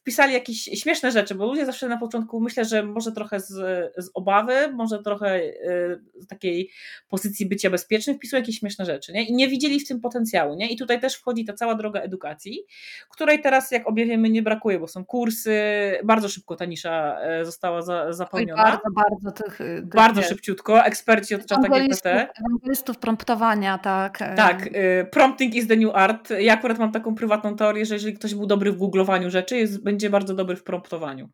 wpisali 0.00 0.32
jakieś 0.32 0.62
śmieszne 0.62 1.12
rzeczy, 1.12 1.34
bo 1.34 1.46
ludzie 1.46 1.66
zawsze 1.66 1.88
na 1.88 1.96
początku 1.96 2.40
myślę, 2.40 2.64
że 2.64 2.82
może 2.82 3.12
trochę 3.12 3.40
z, 3.40 3.52
z 3.96 4.10
obawy, 4.14 4.72
może 4.72 5.02
trochę 5.02 5.40
y, 5.40 6.00
z 6.18 6.26
takiej 6.26 6.70
pozycji 7.08 7.46
bycia 7.46 7.70
bezpiecznym 7.70 8.16
wpisują 8.16 8.40
jakieś 8.42 8.58
śmieszne 8.58 8.84
rzeczy 8.84 9.12
nie? 9.12 9.24
i 9.24 9.32
nie 9.32 9.48
widzieli 9.48 9.80
w 9.80 9.88
tym 9.88 10.00
potencjału. 10.00 10.54
Nie? 10.54 10.68
I 10.68 10.76
tutaj 10.76 11.00
też 11.00 11.14
wchodzi 11.14 11.44
ta 11.44 11.52
cała 11.52 11.74
droga 11.74 12.00
edukacji, 12.00 12.64
której 13.10 13.40
teraz, 13.40 13.70
jak 13.70 13.88
objawiemy, 13.88 14.30
nie 14.30 14.42
brakuje, 14.42 14.78
bo 14.78 14.88
są 14.88 15.04
kursy, 15.04 15.60
bardzo 16.04 16.28
szybko 16.28 16.56
ta 16.56 16.64
nisza 16.64 17.20
e, 17.20 17.44
została 17.44 17.82
za, 17.82 18.12
zapełniona. 18.12 18.64
Oj, 18.64 18.70
bardzo, 18.70 18.90
bardzo 18.90 19.30
tych, 19.44 19.58
tych 19.58 19.86
Bardzo 19.86 20.22
szybciutko, 20.22 20.84
eksperci 20.84 21.34
od 21.34 21.46
czata 21.46 21.68
GPT. 21.68 22.28
Ewangelistów 22.40 22.98
promptowania, 22.98 23.78
tak. 23.78 24.22
E. 24.22 24.34
Tak, 24.34 24.66
y, 24.66 25.06
prompting 25.10 25.54
is 25.54 25.68
the 25.68 25.76
new 25.76 25.94
art. 25.94 26.30
Ja 26.38 26.54
akurat 26.54 26.78
mam 26.78 26.92
taką 26.92 27.14
prywatną 27.14 27.56
teorię, 27.56 27.86
że 27.86 27.94
jeżeli 27.94 28.14
ktoś 28.14 28.34
był 28.34 28.46
dobry 28.46 28.72
w 28.72 28.76
googlowaniu 28.76 29.30
rzeczy, 29.30 29.56
jest 29.56 29.82
będzie 29.90 30.10
bardzo 30.10 30.34
dobry 30.34 30.56
w 30.56 30.64
promptowaniu. 30.64 31.30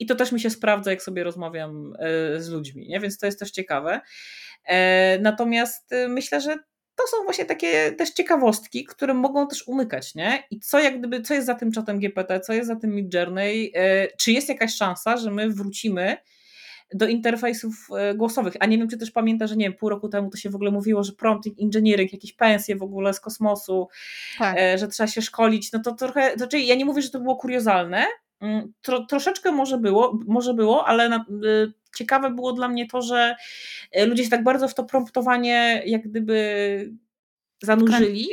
I 0.00 0.06
to 0.06 0.14
też 0.14 0.32
mi 0.32 0.40
się 0.40 0.50
sprawdza, 0.50 0.90
jak 0.90 1.02
sobie 1.02 1.24
rozmawiam 1.24 1.92
e, 1.98 2.40
z 2.40 2.48
ludźmi, 2.48 2.88
nie? 2.88 3.00
więc 3.00 3.18
to 3.18 3.26
jest 3.26 3.38
też 3.38 3.50
ciekawe. 3.50 4.00
E, 4.64 5.18
natomiast 5.18 5.92
e, 5.92 6.08
myślę, 6.08 6.40
że 6.40 6.56
to 6.96 7.06
są 7.06 7.24
właśnie 7.24 7.44
takie 7.44 7.92
też 7.92 8.10
ciekawostki, 8.10 8.84
które 8.84 9.14
mogą 9.14 9.48
też 9.48 9.68
umykać, 9.68 10.14
nie? 10.14 10.42
I 10.50 10.60
co 10.60 10.78
jak 10.78 10.98
gdyby, 10.98 11.22
co 11.22 11.34
jest 11.34 11.46
za 11.46 11.54
tym 11.54 11.72
czatem 11.72 11.98
GPT, 11.98 12.40
co 12.40 12.52
jest 12.52 12.68
za 12.68 12.76
tym 12.76 12.94
Midjourney, 12.94 13.72
czy 14.18 14.32
jest 14.32 14.48
jakaś 14.48 14.74
szansa, 14.74 15.16
że 15.16 15.30
my 15.30 15.50
wrócimy 15.50 16.16
do 16.94 17.08
interfejsów 17.08 17.88
e, 17.96 18.14
głosowych. 18.14 18.54
A 18.60 18.66
nie 18.66 18.78
wiem, 18.78 18.88
czy 18.88 18.98
też 18.98 19.10
pamięta, 19.10 19.46
że 19.46 19.56
nie 19.56 19.64
wiem, 19.64 19.78
pół 19.78 19.88
roku 19.88 20.08
temu 20.08 20.30
to 20.30 20.36
się 20.36 20.50
w 20.50 20.54
ogóle 20.54 20.70
mówiło, 20.70 21.04
że 21.04 21.12
prompting 21.12 21.60
engineering, 21.60 22.12
jakieś 22.12 22.32
pensje 22.32 22.76
w 22.76 22.82
ogóle 22.82 23.14
z 23.14 23.20
kosmosu, 23.20 23.88
tak. 24.38 24.56
E, 24.58 24.78
że 24.78 24.88
trzeba 24.88 25.06
się 25.06 25.22
szkolić. 25.22 25.72
No 25.72 25.78
to 25.78 25.92
trochę, 25.92 26.36
to, 26.36 26.46
czyli 26.46 26.66
ja 26.66 26.74
nie 26.74 26.84
mówię, 26.84 27.02
że 27.02 27.10
to 27.10 27.20
było 27.20 27.36
kuriozalne, 27.36 28.04
mm, 28.40 28.72
Tro, 28.82 29.06
troszeczkę 29.06 29.52
może 29.52 29.78
było, 29.78 30.18
może 30.26 30.54
było, 30.54 30.86
ale 30.86 31.08
na, 31.08 31.24
y, 31.44 31.72
ciekawe 31.96 32.30
było 32.30 32.52
dla 32.52 32.68
mnie 32.68 32.86
to, 32.86 33.02
że 33.02 33.36
ludzie 34.06 34.24
się 34.24 34.30
tak 34.30 34.44
bardzo 34.44 34.68
w 34.68 34.74
to 34.74 34.84
promptowanie 34.84 35.82
jak 35.86 36.02
gdyby 36.08 36.92
zanurzyli, 37.62 38.28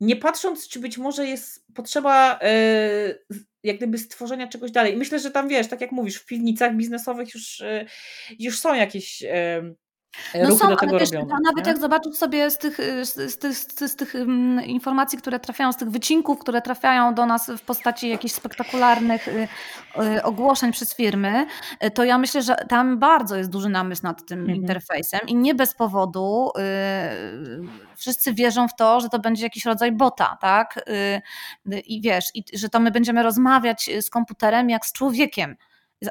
nie 0.00 0.16
patrząc, 0.16 0.68
czy 0.68 0.80
być 0.80 0.98
może 0.98 1.26
jest 1.26 1.66
potrzeba 1.74 2.38
y, 2.42 3.36
jak 3.62 3.76
gdyby 3.76 3.98
stworzenia 3.98 4.48
czegoś 4.48 4.70
dalej. 4.70 4.94
I 4.94 4.96
myślę, 4.96 5.18
że 5.18 5.30
tam 5.30 5.48
wiesz, 5.48 5.68
tak 5.68 5.80
jak 5.80 5.92
mówisz, 5.92 6.16
w 6.16 6.26
piwnicach 6.26 6.76
biznesowych 6.76 7.34
już, 7.34 7.60
y, 7.60 7.86
już 8.38 8.58
są 8.58 8.74
jakieś 8.74 9.22
no 10.34 10.48
ruchy 10.48 10.58
są, 10.58 10.68
do 10.68 10.76
tego 10.76 10.90
ale 10.90 11.00
wiesz, 11.00 11.12
robione. 11.12 11.34
Nawet 11.44 11.66
nie? 11.66 11.72
jak 11.72 11.80
zobaczysz 11.80 12.16
sobie 12.16 12.50
z 12.50 12.58
tych, 12.58 12.76
z, 13.02 13.14
z, 13.14 13.56
z, 13.58 13.90
z 13.92 13.96
tych 13.96 14.14
um, 14.14 14.64
informacji, 14.64 15.18
które 15.18 15.40
trafiają, 15.40 15.72
z 15.72 15.76
tych 15.76 15.90
wycinków, 15.90 16.38
które 16.38 16.62
trafiają 16.62 17.14
do 17.14 17.26
nas 17.26 17.50
w 17.50 17.60
postaci 17.60 18.08
jakichś 18.08 18.34
spektakularnych 18.34 19.28
y, 19.28 19.48
y, 20.16 20.22
ogłoszeń 20.22 20.72
przez 20.72 20.94
firmy, 20.94 21.46
y, 21.84 21.90
to 21.90 22.04
ja 22.04 22.18
myślę, 22.18 22.42
że 22.42 22.56
tam 22.68 22.98
bardzo 22.98 23.36
jest 23.36 23.50
duży 23.50 23.68
namysł 23.68 24.02
nad 24.02 24.26
tym 24.26 24.40
mhm. 24.40 24.58
interfejsem 24.58 25.20
i 25.26 25.34
nie 25.34 25.54
bez 25.54 25.74
powodu 25.74 26.50
y, 26.56 27.92
wszyscy 27.96 28.34
wierzą 28.34 28.68
w 28.68 28.76
to, 28.76 29.00
że 29.00 29.08
to 29.08 29.18
będzie 29.18 29.44
jakiś 29.44 29.64
rodzaj 29.64 29.92
bota, 29.92 30.38
tak? 30.40 30.84
Y, 31.68 31.80
I 31.80 32.00
wiesz, 32.00 32.24
i, 32.34 32.44
że 32.54 32.68
to 32.68 32.80
my 32.80 32.90
będziemy 32.90 33.22
rozmawiać 33.22 33.90
z 34.00 34.10
komputerem 34.10 34.70
jak 34.70 34.86
z 34.86 34.92
człowiekiem. 34.92 35.56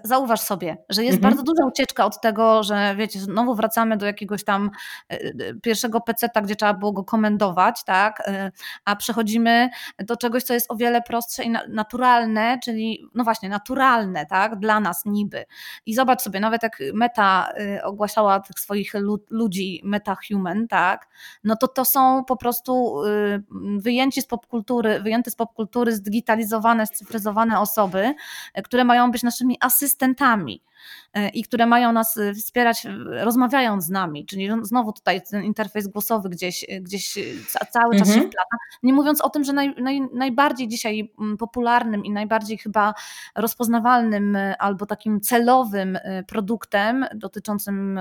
Zauważ 0.04 0.40
sobie, 0.40 0.78
że 0.90 1.04
jest 1.04 1.16
mhm. 1.16 1.34
bardzo 1.34 1.44
duża 1.44 1.66
ucieczka 1.68 2.06
od 2.06 2.22
tego, 2.22 2.64
że 2.64 2.96
wiecie, 2.98 3.20
znowu 3.20 3.56
wracamy 3.56 3.98
do 3.98 4.06
jakiegoś 4.06 4.44
tam 4.44 4.72
e, 5.12 5.20
e, 5.20 5.30
pierwszego 5.54 6.02
peceta, 6.02 6.42
gdzie 6.42 6.56
trzeba 6.56 6.74
było 6.74 6.92
go 6.92 7.04
komendować, 7.04 7.84
tak? 7.84 8.24
E, 8.28 8.52
a 8.86 8.96
przechodzimy 8.96 9.70
do 10.00 10.18
czegoś, 10.18 10.44
co 10.44 10.54
jest 10.54 10.72
o 10.72 10.76
wiele 10.76 11.02
prostsze 11.02 11.44
i 11.44 11.52
naturalne, 11.70 12.60
czyli 12.64 13.10
no 13.16 13.24
właśnie, 13.24 13.50
naturalne, 13.50 14.26
tak? 14.26 14.60
Dla 14.60 14.80
nas 14.80 15.06
niby. 15.06 15.46
I 15.86 15.96
zobacz 15.96 16.22
sobie, 16.22 16.40
nawet 16.40 16.64
jak 16.64 16.78
Meta 16.94 17.54
ogłaszała 17.84 18.40
tych 18.40 18.60
swoich 18.60 18.94
ludzi, 19.30 19.82
meta-human, 19.84 20.68
tak? 20.68 21.08
No 21.44 21.56
to 21.56 21.68
to 21.68 21.86
są 21.86 22.24
po 22.26 22.38
prostu 22.38 23.02
wyjęci 23.78 24.22
z 24.22 24.28
popkultury, 24.28 25.00
wyjęte 25.00 25.32
z 25.32 25.36
popkultury, 25.36 25.96
zdigitalizowane, 25.96 26.88
scyfryzowane 26.88 27.60
osoby, 27.60 28.14
które 28.64 28.84
mają 28.84 29.12
być 29.12 29.24
naszymi 29.24 29.58
asystentami 29.62 29.81
asystentami. 29.82 30.62
I 31.34 31.44
które 31.44 31.66
mają 31.66 31.92
nas 31.92 32.20
wspierać 32.40 32.88
rozmawiając 33.10 33.86
z 33.86 33.90
nami, 33.90 34.26
czyli 34.26 34.50
znowu 34.62 34.94
tutaj 34.94 35.22
ten 35.32 35.44
interfejs 35.44 35.88
głosowy 35.88 36.30
gdzieś, 36.30 36.66
gdzieś 36.82 37.14
cały 37.72 37.96
czas 37.96 38.08
mhm. 38.08 38.20
się 38.20 38.28
wplata. 38.28 38.58
Nie 38.84 38.94
mówiąc 38.94 39.22
o 39.22 39.30
tym, 39.30 39.44
że 39.44 39.54
naj, 39.54 39.76
naj, 39.82 40.02
najbardziej 40.14 40.68
dzisiaj 40.68 41.14
mm, 41.20 41.38
popularnym 41.38 42.06
i 42.06 42.12
najbardziej 42.12 42.58
chyba 42.58 42.94
rozpoznawalnym 43.36 44.38
albo 44.60 44.86
takim 44.86 45.22
celowym 45.22 46.00
produktem 46.28 47.06
dotyczącym 47.16 48.00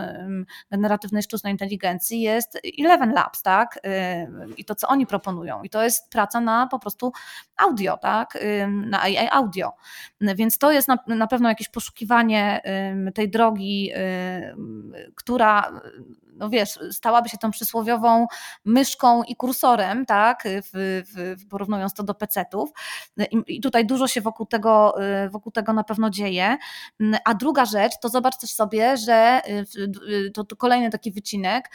generatywnej 0.71 1.23
sztucznej 1.23 1.53
inteligencji 1.53 2.21
jest 2.21 2.61
Eleven 2.79 3.13
Labs, 3.13 3.43
tak? 3.43 3.79
I 4.57 4.65
to, 4.65 4.75
co 4.75 4.89
oni 4.89 5.07
proponują. 5.07 5.63
I 5.63 5.71
to 5.71 5.85
jest 5.85 6.11
praca 6.11 6.41
na 6.41 6.67
po 6.67 6.79
prostu 6.79 7.13
audio, 7.57 7.97
tak? 7.97 8.39
Na 8.69 9.03
AI 9.03 9.29
audio. 9.31 9.73
Więc 10.21 10.59
to 10.59 10.73
jest 10.73 10.89
na, 10.89 10.99
na 11.07 11.27
pewno 11.27 11.49
jakieś 11.49 11.69
poszukiwanie 11.69 12.61
tej 13.15 13.31
drogi, 13.31 13.91
która 15.15 15.81
no 16.33 16.49
wiesz, 16.49 16.79
stałaby 16.91 17.29
się 17.29 17.39
tą 17.39 17.51
przysłowiową 17.51 18.27
myszką 18.65 19.23
i 19.23 19.37
kursorem, 19.37 20.07
tak, 20.07 20.43
w, 20.47 21.03
w, 21.15 21.49
porównując 21.49 21.95
to 21.95 22.03
do 22.03 22.15
pecetów. 22.15 22.71
I, 23.31 23.43
I 23.47 23.61
tutaj 23.61 23.87
dużo 23.87 24.09
się 24.09 24.21
wokół 24.21 24.47
tego, 24.47 24.95
wokół 25.31 25.53
tego 25.53 25.73
na 25.73 25.85
pewno 25.85 26.11
dzieje. 26.11 26.57
A 27.25 27.35
druga 27.35 27.65
rzecz, 27.65 27.93
to 28.03 28.09
zobacz 28.09 28.37
też 28.37 28.51
sobie, 28.51 28.97
że 28.97 29.41
to, 30.35 30.45
to 30.45 30.57
kolejny 30.57 30.91
taki 30.91 31.13
wycinek 31.13 31.71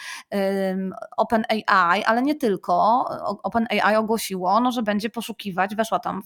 OpenAI, 1.17 2.03
ale 2.05 2.21
nie 2.21 2.35
tylko. 2.35 3.05
OpenAI 3.43 3.95
ogłosiło, 3.95 4.59
no, 4.59 4.71
że 4.71 4.83
będzie 4.83 5.09
poszukiwać, 5.09 5.75
weszła 5.75 5.99
tam 5.99 6.21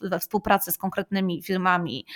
we 0.00 0.18
współpracę 0.18 0.72
z 0.72 0.78
konkretnymi 0.78 1.42
firmami 1.42 2.06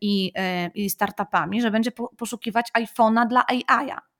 i, 0.00 0.32
i 0.74 0.90
startupami, 0.90 1.62
że 1.62 1.70
będzie 1.70 1.90
poszukiwać 2.16 2.70
iPhone'a 2.78 3.28
dla 3.28 3.44
AI-a. 3.46 4.10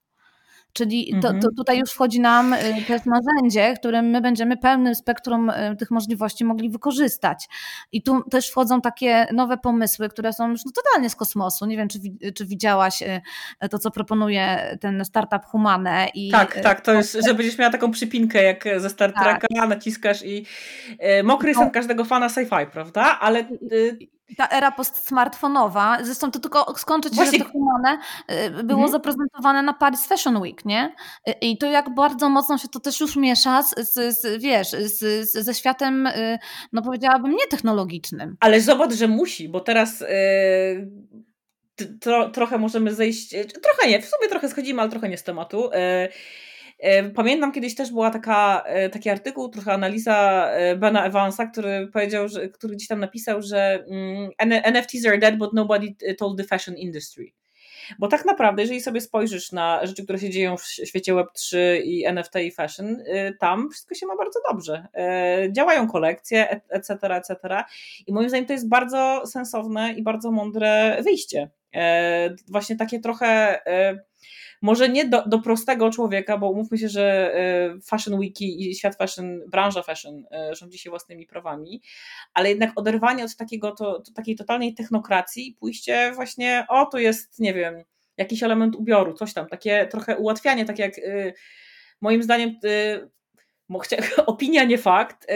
Czyli 0.72 1.14
to, 1.14 1.20
to, 1.20 1.28
mhm. 1.28 1.54
tutaj 1.56 1.78
już 1.78 1.90
wchodzi 1.90 2.20
nam 2.20 2.52
y, 2.52 2.59
też 2.87 3.02
narzędzie, 3.06 3.74
którym 3.76 4.06
my 4.06 4.20
będziemy 4.20 4.56
pełnym 4.56 4.94
spektrum 4.94 5.50
y, 5.50 5.76
tych 5.76 5.90
możliwości 5.90 6.44
mogli 6.44 6.70
wykorzystać. 6.70 7.48
I 7.92 8.02
tu 8.02 8.22
też 8.30 8.50
wchodzą 8.50 8.80
takie 8.80 9.26
nowe 9.33 9.56
pomysły, 9.56 10.09
które 10.09 10.33
są 10.33 10.50
już 10.50 10.64
no, 10.64 10.72
totalnie 10.72 11.11
z 11.11 11.16
kosmosu. 11.16 11.66
Nie 11.66 11.76
wiem, 11.76 11.88
czy, 11.88 11.98
czy 12.35 12.46
widziałaś 12.46 13.02
y, 13.02 13.68
to, 13.68 13.78
co 13.78 13.90
proponuje 13.90 14.76
ten 14.80 15.04
startup 15.04 15.44
Humane. 15.44 16.09
I, 16.14 16.30
tak, 16.30 16.61
tak, 16.61 16.80
to 16.80 16.92
jest, 16.92 17.18
że 17.26 17.35
będziesz 17.35 17.59
miała 17.59 17.72
taką 17.72 17.90
przypinkę 17.90 18.42
jak 18.42 18.64
ze 18.76 18.90
Star 18.90 19.12
Treka, 19.12 19.46
tak. 19.54 19.68
naciskasz 19.68 20.24
i 20.24 20.46
mokry 21.24 21.52
no. 21.52 21.61
sen 21.61 21.70
każdego 21.70 22.04
fana 22.04 22.28
sci-fi, 22.28 22.66
prawda? 22.66 23.18
Ale 23.20 23.44
ta 24.36 24.48
era 24.48 24.72
postsmartfonowa, 24.72 25.98
zresztą 26.02 26.30
to 26.30 26.40
tylko 26.40 26.74
skończyć, 26.78 27.14
Właśnie... 27.14 27.38
że 27.38 27.44
to 27.44 27.50
humane 27.50 27.98
y, 28.30 28.50
było 28.50 28.82
mhm. 28.82 28.90
zaprezentowane 28.90 29.62
na 29.62 29.72
Paris 29.72 30.06
Fashion 30.06 30.36
Week, 30.36 30.64
nie? 30.64 30.94
Y, 31.28 31.32
I 31.40 31.58
to 31.58 31.66
jak 31.66 31.94
bardzo 31.94 32.28
mocno 32.28 32.58
się 32.58 32.68
to 32.68 32.80
też 32.80 33.00
już 33.00 33.16
miesza 33.16 33.62
z, 33.62 33.74
z, 33.92 34.20
z 34.20 34.42
wiesz, 34.42 34.70
z, 34.70 35.30
ze 35.32 35.54
światem, 35.54 36.06
y, 36.06 36.38
no 36.72 36.82
powiedziałabym, 36.82 37.36
nietechnologicznym. 37.36 38.36
Ale 38.40 38.60
zobacz, 38.60 38.92
że 38.92 39.08
musi, 39.08 39.48
bo 39.48 39.60
teraz 39.60 40.00
yy, 40.00 40.08
tro, 42.00 42.30
trochę 42.30 42.58
możemy 42.58 42.94
zejść, 42.94 43.30
trochę 43.62 43.88
nie, 43.88 44.02
w 44.02 44.06
sumie 44.06 44.28
trochę 44.28 44.48
schodzimy, 44.48 44.80
ale 44.80 44.90
trochę 44.90 45.08
nie 45.08 45.18
z 45.18 45.24
tematu. 45.24 45.70
Yy, 45.72 46.08
pamiętam 47.14 47.52
kiedyś 47.52 47.74
też 47.74 47.90
była 47.90 48.10
taka, 48.10 48.62
e, 48.66 48.88
taki 48.88 49.10
artykuł, 49.10 49.48
trochę 49.48 49.72
analiza 49.72 50.46
e, 50.50 50.76
Bena 50.76 51.06
Evansa, 51.06 51.46
który 51.46 51.88
powiedział, 51.92 52.28
że, 52.28 52.48
który 52.48 52.76
gdzieś 52.76 52.88
tam 52.88 53.00
napisał, 53.00 53.42
że 53.42 53.84
mm, 53.90 54.30
NFTs 54.72 55.06
are 55.06 55.18
dead, 55.18 55.38
but 55.38 55.52
nobody 55.52 55.86
told 56.18 56.38
the 56.38 56.44
fashion 56.44 56.76
industry. 56.76 57.32
Bo 57.98 58.08
tak 58.08 58.24
naprawdę, 58.24 58.62
jeżeli 58.62 58.80
sobie 58.80 59.00
spojrzysz 59.00 59.52
na 59.52 59.86
rzeczy, 59.86 60.04
które 60.04 60.18
się 60.18 60.30
dzieją 60.30 60.56
w 60.56 60.64
świecie 60.64 61.14
Web3 61.14 61.56
i 61.84 62.06
NFT 62.06 62.36
i 62.36 62.52
fashion, 62.52 62.96
tam 63.40 63.70
wszystko 63.70 63.94
się 63.94 64.06
ma 64.06 64.16
bardzo 64.16 64.40
dobrze. 64.50 64.86
Działają 65.52 65.88
kolekcje, 65.88 66.60
etc., 66.68 66.94
etc. 67.02 67.36
I 68.06 68.12
moim 68.12 68.28
zdaniem 68.28 68.46
to 68.46 68.52
jest 68.52 68.68
bardzo 68.68 69.22
sensowne 69.26 69.92
i 69.92 70.02
bardzo 70.02 70.30
mądre 70.30 70.96
wyjście. 71.02 71.50
Właśnie 72.48 72.76
takie 72.76 73.00
trochę 73.00 73.60
może 74.62 74.88
nie 74.88 75.05
do, 75.05 75.23
do 75.27 75.38
prostego 75.38 75.90
człowieka, 75.90 76.38
bo 76.38 76.51
umówmy 76.51 76.79
się, 76.79 76.88
że 76.88 77.35
e, 77.35 77.81
Fashion 77.81 78.20
Wiki 78.20 78.70
i 78.70 78.75
świat 78.75 78.96
fashion, 78.96 79.40
branża 79.49 79.83
fashion 79.83 80.25
e, 80.33 80.55
rządzi 80.55 80.79
się 80.79 80.90
własnymi 80.90 81.27
prawami, 81.27 81.83
ale 82.35 82.49
jednak 82.49 82.70
oderwanie 82.77 83.25
od 83.25 83.37
takiego, 83.37 83.73
to, 83.73 84.01
to 84.01 84.12
takiej 84.12 84.37
totalnej 84.37 84.75
technokracji 84.75 85.49
i 85.49 85.55
pójście 85.55 86.12
właśnie, 86.14 86.66
o 86.68 86.87
to 86.87 86.99
jest, 86.99 87.38
nie 87.38 87.55
wiem, 87.55 87.85
jakiś 88.16 88.42
element 88.42 88.77
ubioru, 88.77 89.14
coś 89.14 89.35
tam, 89.35 89.46
takie 89.46 89.87
trochę 89.87 90.16
ułatwianie, 90.16 90.64
tak 90.64 90.79
jak 90.79 90.99
e, 90.99 91.33
moim 92.01 92.23
zdaniem 92.23 92.59
opinia, 94.27 94.64
nie 94.64 94.79
fakt, 94.79 95.27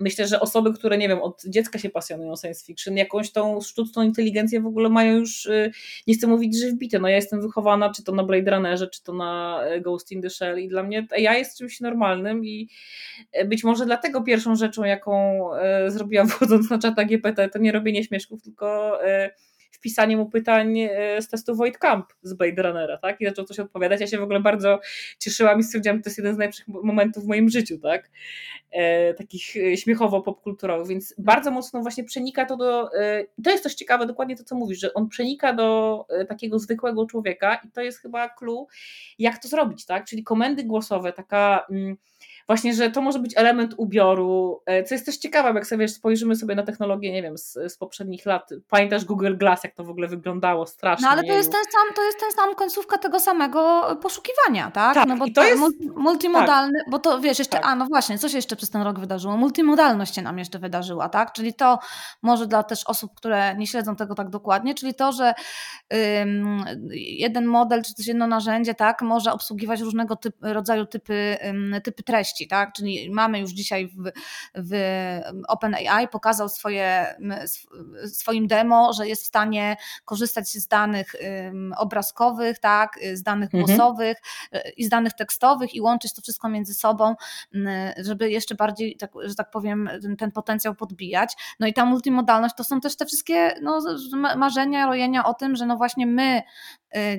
myślę, 0.00 0.26
że 0.26 0.40
osoby, 0.40 0.72
które 0.72 0.98
nie 0.98 1.08
wiem, 1.08 1.22
od 1.22 1.42
dziecka 1.44 1.78
się 1.78 1.90
pasjonują 1.90 2.36
science 2.36 2.64
fiction, 2.64 2.96
jakąś 2.96 3.32
tą 3.32 3.60
sztuczną 3.60 4.02
inteligencję 4.02 4.60
w 4.60 4.66
ogóle 4.66 4.88
mają 4.88 5.16
już, 5.16 5.46
y, 5.46 5.72
nie 6.06 6.14
chcę 6.14 6.26
mówić, 6.26 6.58
że 6.58 6.70
wbite, 6.70 6.98
no 6.98 7.08
ja 7.08 7.16
jestem 7.16 7.42
wychowana 7.42 7.90
czy 7.90 8.04
to 8.04 8.12
na 8.12 8.24
Blade 8.24 8.50
Runnerze, 8.50 8.88
czy 8.88 9.02
to 9.02 9.12
na 9.12 9.60
e, 9.64 9.80
Ghost 9.80 10.12
in 10.12 10.22
the 10.22 10.30
Shell 10.30 10.58
i 10.58 10.68
dla 10.68 10.82
mnie 10.82 11.06
ja 11.18 11.34
jest 11.34 11.58
czymś 11.58 11.80
normalnym 11.80 12.44
i 12.44 12.68
e, 13.32 13.44
być 13.44 13.64
może 13.64 13.86
dlatego 13.86 14.22
pierwszą 14.22 14.56
rzeczą, 14.56 14.84
jaką 14.84 15.40
e, 15.54 15.90
zrobiłam 15.90 16.28
wchodząc 16.30 16.70
na 16.70 16.78
czata 16.78 17.04
GPT, 17.04 17.48
to 17.48 17.58
nie 17.58 17.72
robienie 17.72 18.04
śmieszków, 18.04 18.42
tylko 18.42 18.98
wpisanie 19.80 20.16
mu 20.16 20.26
pytań 20.26 20.78
e, 20.78 21.22
z 21.22 21.28
testu 21.28 21.54
Void 21.54 21.78
Camp 21.78 22.06
z 22.22 22.34
Blade 22.34 22.62
Runnera, 22.62 22.98
tak? 22.98 23.20
I 23.20 23.24
zaczął 23.24 23.44
coś 23.44 23.58
odpowiadać. 23.58 24.00
Ja 24.00 24.06
się 24.06 24.18
w 24.18 24.22
ogóle 24.22 24.40
bardzo 24.40 24.80
cieszyłam 25.18 25.60
i 25.60 25.62
stwierdziłam, 25.62 25.98
że 25.98 26.02
to 26.02 26.10
jest 26.10 26.18
jeden 26.18 26.34
z 26.34 26.38
najlepszych 26.38 26.68
momentów 26.68 27.24
w 27.24 27.26
moim 27.26 27.50
życiu, 27.50 27.78
tak? 27.78 28.10
E, 28.70 29.14
takich 29.14 29.56
e, 29.56 29.76
śmiechowo-popkulturowych, 29.76 30.88
więc 30.88 31.14
bardzo 31.18 31.50
mocno 31.50 31.80
właśnie 31.82 32.04
przenika 32.04 32.44
to 32.44 32.56
do, 32.56 32.94
e, 32.94 33.24
to 33.44 33.50
jest 33.50 33.64
też 33.64 33.74
ciekawe, 33.74 34.06
dokładnie 34.06 34.36
to, 34.36 34.44
co 34.44 34.54
mówisz, 34.54 34.80
że 34.80 34.94
on 34.94 35.08
przenika 35.08 35.52
do 35.52 36.04
e, 36.08 36.24
takiego 36.24 36.58
zwykłego 36.58 37.06
człowieka 37.06 37.60
i 37.64 37.70
to 37.70 37.80
jest 37.80 37.98
chyba 37.98 38.28
clue, 38.28 38.66
jak 39.18 39.42
to 39.42 39.48
zrobić, 39.48 39.86
tak? 39.86 40.04
Czyli 40.04 40.24
komendy 40.24 40.64
głosowe, 40.64 41.12
taka... 41.12 41.66
Mm, 41.70 41.96
właśnie, 42.50 42.74
że 42.74 42.90
to 42.90 43.00
może 43.00 43.18
być 43.18 43.32
element 43.36 43.74
ubioru, 43.76 44.62
e, 44.66 44.84
co 44.84 44.94
jest 44.94 45.06
też 45.06 45.18
ciekawe, 45.18 45.52
jak 45.54 45.66
sobie 45.66 45.88
spojrzymy 45.88 46.36
sobie 46.36 46.54
na 46.54 46.62
technologię, 46.62 47.12
nie 47.12 47.22
wiem, 47.22 47.38
z, 47.38 47.52
z 47.52 47.76
poprzednich 47.76 48.26
lat. 48.26 48.50
Pamiętasz 48.70 49.04
Google 49.04 49.36
Glass, 49.36 49.64
jak 49.64 49.74
to 49.74 49.84
w 49.84 49.90
ogóle 49.90 50.08
wyglądało 50.08 50.66
strasznie. 50.66 51.06
No 51.06 51.12
ale 51.12 51.24
to 51.24 51.32
jest 51.32 51.52
ten 51.52 51.64
sam, 51.64 51.94
to 51.94 52.04
jest 52.04 52.20
ten 52.20 52.32
sam 52.32 52.54
końcówka 52.54 52.98
tego 52.98 53.20
samego 53.20 53.82
poszukiwania, 54.02 54.70
tak? 54.70 54.94
tak 54.94 55.08
no 55.08 55.16
bo 55.16 55.26
i 55.26 55.32
to 55.32 55.44
jest 55.44 55.62
multimodalny, 55.96 56.78
tak. 56.78 56.90
bo 56.90 56.98
to 56.98 57.20
wiesz, 57.20 57.38
jeszcze, 57.38 57.56
tak. 57.56 57.66
a 57.66 57.76
no 57.76 57.86
właśnie, 57.86 58.18
co 58.18 58.28
się 58.28 58.38
jeszcze 58.38 58.56
przez 58.56 58.70
ten 58.70 58.82
rok 58.82 59.00
wydarzyło? 59.00 59.36
Multimodalność 59.36 60.14
się 60.14 60.22
nam 60.22 60.38
jeszcze 60.38 60.58
wydarzyła, 60.58 61.08
tak? 61.08 61.32
Czyli 61.32 61.54
to 61.54 61.78
może 62.22 62.46
dla 62.46 62.62
też 62.62 62.84
osób, 62.84 63.14
które 63.14 63.54
nie 63.56 63.66
śledzą 63.66 63.96
tego 63.96 64.14
tak 64.14 64.30
dokładnie, 64.30 64.74
czyli 64.74 64.94
to, 64.94 65.12
że 65.12 65.34
ym, 66.22 66.64
jeden 66.92 67.44
model, 67.44 67.82
czy 67.82 67.94
też 67.94 68.06
jedno 68.06 68.26
narzędzie, 68.26 68.74
tak, 68.74 69.02
może 69.02 69.32
obsługiwać 69.32 69.80
różnego 69.80 70.16
typ, 70.16 70.36
rodzaju 70.40 70.86
typy, 70.86 71.38
ym, 71.44 71.74
typy 71.84 72.02
treści 72.02 72.39
tak? 72.48 72.72
Czyli 72.72 73.10
mamy 73.10 73.40
już 73.40 73.50
dzisiaj 73.50 73.88
w, 73.88 74.10
w 74.54 74.74
OpenAI 75.48 76.08
pokazał 76.08 76.48
swoje, 76.48 77.14
swoim 78.06 78.46
demo, 78.46 78.92
że 78.92 79.08
jest 79.08 79.22
w 79.22 79.26
stanie 79.26 79.76
korzystać 80.04 80.48
z 80.48 80.66
danych 80.66 81.14
obrazkowych, 81.76 82.58
tak? 82.58 82.98
z 83.14 83.22
danych 83.22 83.54
mhm. 83.54 83.64
głosowych 83.64 84.16
y, 84.54 84.60
i 84.76 84.84
z 84.84 84.88
danych 84.88 85.12
tekstowych 85.12 85.74
i 85.74 85.80
łączyć 85.80 86.14
to 86.14 86.22
wszystko 86.22 86.48
między 86.48 86.74
sobą, 86.74 87.14
żeby 87.96 88.30
jeszcze 88.30 88.54
bardziej, 88.54 88.96
tak, 88.96 89.10
że 89.24 89.34
tak 89.34 89.50
powiem, 89.50 89.90
ten, 90.02 90.16
ten 90.16 90.32
potencjał 90.32 90.74
podbijać. 90.74 91.36
No 91.60 91.66
i 91.66 91.74
ta 91.74 91.84
multimodalność 91.84 92.54
to 92.56 92.64
są 92.64 92.80
też 92.80 92.96
te 92.96 93.06
wszystkie 93.06 93.54
no, 93.62 93.80
marzenia, 94.36 94.86
rojenia 94.86 95.24
o 95.24 95.34
tym, 95.34 95.56
że 95.56 95.66
no 95.66 95.76
właśnie 95.76 96.06
my 96.06 96.38
y, 96.38 96.42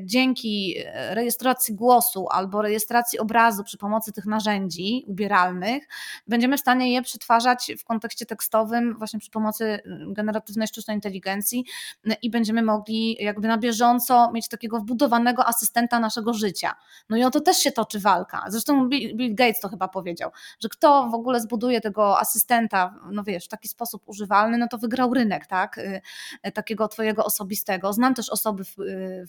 dzięki 0.04 0.76
rejestracji 0.94 1.76
głosu 1.76 2.28
albo 2.32 2.62
rejestracji 2.62 3.20
obrazu 3.20 3.64
przy 3.64 3.78
pomocy 3.78 4.12
tych 4.12 4.26
narzędzi 4.26 5.06
ubieralnych, 5.08 5.88
będziemy 6.28 6.58
w 6.58 6.60
stanie 6.60 6.94
je 6.94 7.02
przetwarzać 7.02 7.72
w 7.80 7.84
kontekście 7.84 8.26
tekstowym 8.26 8.98
właśnie 8.98 9.20
przy 9.20 9.32
pomocy 9.32 9.64
y, 9.66 9.82
generatywnej 10.08 10.68
sztucznej 10.68 10.98
inteligencji 10.98 11.66
y, 12.08 12.14
i 12.22 12.30
będziemy 12.30 12.64
mogli 12.64 13.18
jakby 13.20 13.48
na 13.48 13.58
bieżąco 13.58 14.32
mieć 14.32 14.48
takiego 14.48 14.80
wbudowanego 14.80 15.46
asystenta 15.46 16.00
naszego 16.00 16.34
życia. 16.34 16.76
No 17.10 17.18
i 17.18 17.24
o 17.24 17.32
to 17.32 17.42
też 17.42 17.58
się 17.58 17.72
toczy 17.72 18.00
walka. 18.00 18.44
Zresztą 18.48 18.90
Bill 18.90 19.36
Gates 19.36 19.60
to 19.60 19.70
chyba 19.70 19.88
powiedział, 19.88 20.32
że 20.60 20.70
kto 20.70 21.10
w 21.10 21.14
ogóle 21.14 21.40
zbuduje 21.40 21.82
tego 21.82 22.20
asystenta, 22.20 22.96
no 23.12 23.24
wiesz, 23.24 23.46
w 23.46 23.48
taki 23.48 23.68
sposób 23.68 24.04
używalny, 24.06 24.58
no 24.58 24.68
to 24.68 24.78
wygrał 24.78 25.14
rynek, 25.14 25.48
tak? 25.48 25.78
Y, 25.78 26.52
takiego 26.54 26.88
twojego 26.88 27.26
osobistego. 27.26 27.94
Znam 27.94 28.14
też 28.14 28.30
osoby 28.30 28.64
w, 28.64 28.76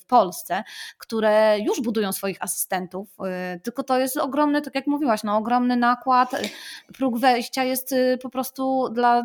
w 0.00 0.05
Polsce, 0.07 0.32
Polsce, 0.33 0.64
które 0.99 1.59
już 1.59 1.81
budują 1.81 2.12
swoich 2.12 2.42
asystentów, 2.42 3.16
tylko 3.62 3.83
to 3.83 3.99
jest 3.99 4.16
ogromny, 4.16 4.62
tak 4.62 4.75
jak 4.75 4.87
mówiłaś, 4.87 5.23
no, 5.25 5.37
ogromny 5.37 5.77
nakład, 5.77 6.31
próg 6.95 7.18
wejścia 7.18 7.64
jest 7.64 7.95
po 8.23 8.31
prostu 8.31 8.88
dla, 8.92 9.23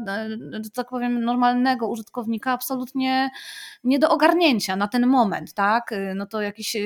tak 0.74 0.90
powiem, 0.90 1.24
normalnego 1.24 1.88
użytkownika 1.88 2.52
absolutnie 2.52 3.30
nie 3.84 4.00
do 4.00 4.10
ogarnięcia 4.10 4.76
na 4.76 4.88
ten 4.88 5.08
moment, 5.08 5.54
tak? 5.54 5.94
No 6.16 6.26
to 6.26 6.42
jakiś 6.42 6.78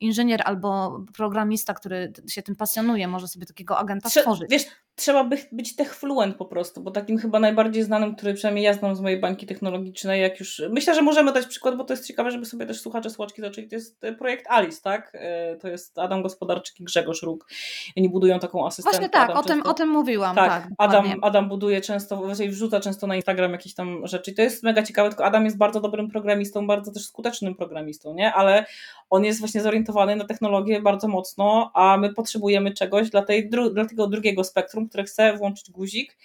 inżynier 0.00 0.42
albo 0.44 1.00
programista, 1.16 1.74
który 1.74 2.12
się 2.28 2.42
tym 2.42 2.56
pasjonuje, 2.56 3.08
może 3.08 3.28
sobie 3.28 3.46
takiego 3.46 3.78
agenta 3.78 4.08
Trze 4.08 4.20
stworzyć. 4.20 4.50
Wiesz, 4.50 4.66
trzeba 5.00 5.24
by 5.24 5.38
być 5.52 5.76
tech 5.76 5.94
fluent 5.94 6.36
po 6.36 6.44
prostu, 6.44 6.80
bo 6.80 6.90
takim 6.90 7.18
chyba 7.18 7.38
najbardziej 7.38 7.82
znanym, 7.82 8.16
który 8.16 8.34
przynajmniej 8.34 8.64
ja 8.64 8.74
znam 8.74 8.96
z 8.96 9.00
mojej 9.00 9.20
bańki 9.20 9.46
technologicznej, 9.46 10.22
jak 10.22 10.40
już, 10.40 10.62
myślę, 10.70 10.94
że 10.94 11.02
możemy 11.02 11.32
dać 11.32 11.46
przykład, 11.46 11.76
bo 11.76 11.84
to 11.84 11.92
jest 11.92 12.06
ciekawe, 12.06 12.30
żeby 12.30 12.46
sobie 12.46 12.66
też 12.66 12.80
słuchacze, 12.80 13.10
słuchaczki 13.10 13.42
zaczęli, 13.42 13.68
to 13.68 13.74
jest 13.74 14.04
e, 14.04 14.12
projekt 14.12 14.46
Alice, 14.48 14.82
tak? 14.82 15.12
E, 15.14 15.56
to 15.56 15.68
jest 15.68 15.98
Adam 15.98 16.22
Gospodarczyk 16.22 16.80
i 16.80 16.84
Grzegorz 16.84 17.22
Róg. 17.22 17.48
Oni 17.96 18.08
budują 18.08 18.38
taką 18.38 18.66
asystentkę. 18.66 18.98
Właśnie 18.98 19.10
tak, 19.10 19.36
o 19.36 19.42
tym, 19.42 19.62
o 19.62 19.74
tym 19.74 19.88
mówiłam. 19.88 20.36
Tak, 20.36 20.62
tak 20.62 20.68
Adam, 20.78 21.04
Adam 21.22 21.48
buduje 21.48 21.80
często, 21.80 22.16
właściwie 22.16 22.50
wrzuca 22.50 22.80
często 22.80 23.06
na 23.06 23.16
Instagram 23.16 23.52
jakieś 23.52 23.74
tam 23.74 24.06
rzeczy 24.06 24.30
i 24.30 24.34
to 24.34 24.42
jest 24.42 24.62
mega 24.62 24.82
ciekawe, 24.82 25.08
tylko 25.08 25.24
Adam 25.24 25.44
jest 25.44 25.56
bardzo 25.56 25.80
dobrym 25.80 26.10
programistą, 26.10 26.66
bardzo 26.66 26.92
też 26.92 27.06
skutecznym 27.06 27.54
programistą, 27.54 28.14
nie? 28.14 28.32
Ale 28.32 28.64
on 29.10 29.24
jest 29.24 29.40
właśnie 29.40 29.60
zorientowany 29.60 30.16
na 30.16 30.24
technologię 30.24 30.82
bardzo 30.82 31.08
mocno, 31.08 31.70
a 31.74 31.96
my 31.96 32.14
potrzebujemy 32.14 32.74
czegoś 32.74 33.10
dla, 33.10 33.22
tej, 33.22 33.48
dla 33.48 33.84
tego 33.84 34.06
drugiego 34.06 34.44
spektrum, 34.44 34.88
które 34.90 35.04
chce 35.04 35.36
włączyć 35.36 35.70
guzik, 35.70 36.18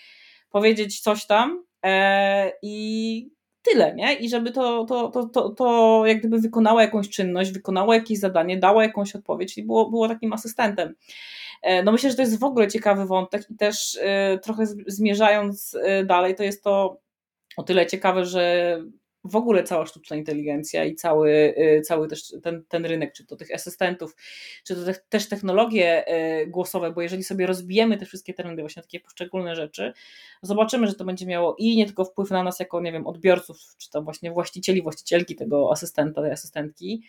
powiedzieć 0.50 1.00
coś 1.00 1.26
tam 1.26 1.64
e, 1.86 2.52
i 2.62 3.30
tyle, 3.62 3.96
nie? 3.96 4.14
I 4.14 4.30
żeby 4.30 4.52
to, 4.52 4.86
to, 4.86 5.10
to, 5.10 5.30
to, 5.30 5.50
to 5.50 6.04
jak 6.06 6.20
gdyby 6.20 6.40
wykonała 6.40 6.82
jakąś 6.82 7.10
czynność, 7.10 7.52
wykonała 7.52 7.96
jakieś 7.96 8.20
zadanie, 8.20 8.58
dała 8.58 8.84
jakąś 8.84 9.16
odpowiedź 9.16 9.58
i 9.58 9.64
było, 9.64 9.90
było 9.90 10.08
takim 10.08 10.34
asystentem. 10.34 10.96
E, 11.62 11.84
no 11.84 11.92
myślę, 11.92 12.10
że 12.10 12.16
to 12.16 12.22
jest 12.22 12.40
w 12.40 12.44
ogóle 12.44 12.68
ciekawy 12.68 13.06
wątek 13.06 13.52
i 13.52 13.56
też 13.56 14.00
e, 14.02 14.40
trochę 14.44 14.66
zmierzając 14.88 15.78
dalej, 16.06 16.36
to 16.36 16.44
jest 16.44 16.64
to 16.64 16.98
o 17.58 17.64
tyle 17.64 17.88
ciekawe, 17.88 18.26
że 18.26 18.78
w 19.26 19.36
ogóle 19.36 19.64
cała 19.64 19.86
sztuczna 19.86 20.16
inteligencja 20.16 20.86
i 20.86 20.96
cały, 20.96 21.32
y, 21.58 21.82
cały 21.82 22.08
też 22.08 22.34
ten, 22.44 22.64
ten 22.70 22.86
rynek, 22.86 23.14
czy 23.14 23.26
to 23.26 23.36
tych 23.36 23.54
asystentów, 23.54 24.16
czy 24.64 24.76
to 24.76 24.86
te, 24.86 24.96
też 25.10 25.30
technologie 25.30 26.06
y, 26.42 26.48
głosowe, 26.48 26.92
bo 26.92 27.02
jeżeli 27.02 27.24
sobie 27.24 27.48
rozbijemy 27.48 27.98
te 27.98 28.06
wszystkie 28.06 28.34
trendy, 28.34 28.62
właśnie 28.62 28.82
takie 28.82 29.00
poszczególne 29.00 29.56
rzeczy, 29.56 29.94
zobaczymy, 30.42 30.88
że 30.88 30.94
to 30.94 31.06
będzie 31.06 31.26
miało 31.26 31.56
i 31.60 31.78
nie 31.78 31.86
tylko 31.86 32.06
wpływ 32.06 32.32
na 32.32 32.44
nas 32.44 32.60
jako, 32.60 32.82
nie 32.82 32.92
wiem, 32.92 33.08
odbiorców, 33.08 33.58
czy 33.78 33.90
to 33.90 34.02
właśnie 34.02 34.32
właścicieli, 34.32 34.82
właścicielki 34.82 35.36
tego 35.36 35.72
asystenta, 35.72 36.22
tej 36.22 36.32
asystentki, 36.32 37.04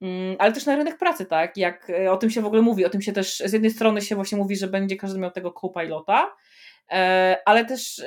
mm, 0.00 0.36
ale 0.38 0.52
też 0.52 0.66
na 0.66 0.76
rynek 0.76 0.98
pracy, 0.98 1.26
tak, 1.26 1.56
jak 1.56 1.90
y, 1.90 2.10
o 2.10 2.16
tym 2.16 2.30
się 2.30 2.42
w 2.42 2.46
ogóle 2.46 2.62
mówi, 2.62 2.84
o 2.84 2.90
tym 2.90 3.02
się 3.02 3.12
też 3.12 3.42
z 3.46 3.52
jednej 3.52 3.70
strony 3.70 4.00
się 4.00 4.14
właśnie 4.14 4.38
mówi, 4.38 4.56
że 4.56 4.68
będzie 4.68 4.96
każdy 4.96 5.18
miał 5.18 5.30
tego 5.30 5.54
co-pilota, 5.60 6.30
ale 7.44 7.64
też 7.64 8.02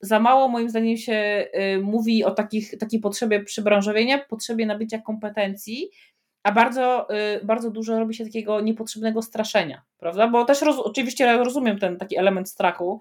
za 0.00 0.20
mało 0.20 0.48
moim 0.48 0.70
zdaniem 0.70 0.96
się 0.96 1.48
mówi 1.82 2.24
o 2.24 2.30
takich, 2.30 2.78
takiej 2.78 3.00
potrzebie 3.00 3.44
przybranżowienia, 3.44 4.18
potrzebie 4.18 4.66
nabycia 4.66 4.98
kompetencji, 4.98 5.90
a 6.42 6.52
bardzo, 6.52 7.08
y, 7.14 7.44
bardzo 7.44 7.70
dużo 7.70 7.98
robi 7.98 8.14
się 8.14 8.24
takiego 8.24 8.60
niepotrzebnego 8.60 9.22
straszenia, 9.22 9.82
prawda? 9.98 10.28
Bo 10.28 10.44
też 10.44 10.62
roz, 10.62 10.78
oczywiście 10.78 11.36
rozumiem 11.36 11.78
ten 11.78 11.96
taki 11.96 12.18
element 12.18 12.48
strachu, 12.48 13.00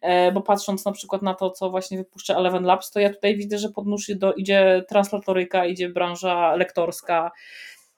e, 0.00 0.32
bo 0.32 0.40
patrząc 0.40 0.84
na 0.84 0.92
przykład 0.92 1.22
na 1.22 1.34
to, 1.34 1.50
co 1.50 1.70
właśnie 1.70 1.98
wypuszcza 1.98 2.36
Eleven 2.36 2.64
Labs, 2.64 2.90
to 2.90 3.00
ja 3.00 3.10
tutaj 3.10 3.36
widzę, 3.36 3.58
że 3.58 3.68
pod 3.68 3.86
nóż 3.86 4.10
do, 4.16 4.32
idzie 4.32 4.84
translatoryka, 4.88 5.66
idzie 5.66 5.88
branża 5.88 6.56
lektorska, 6.56 7.30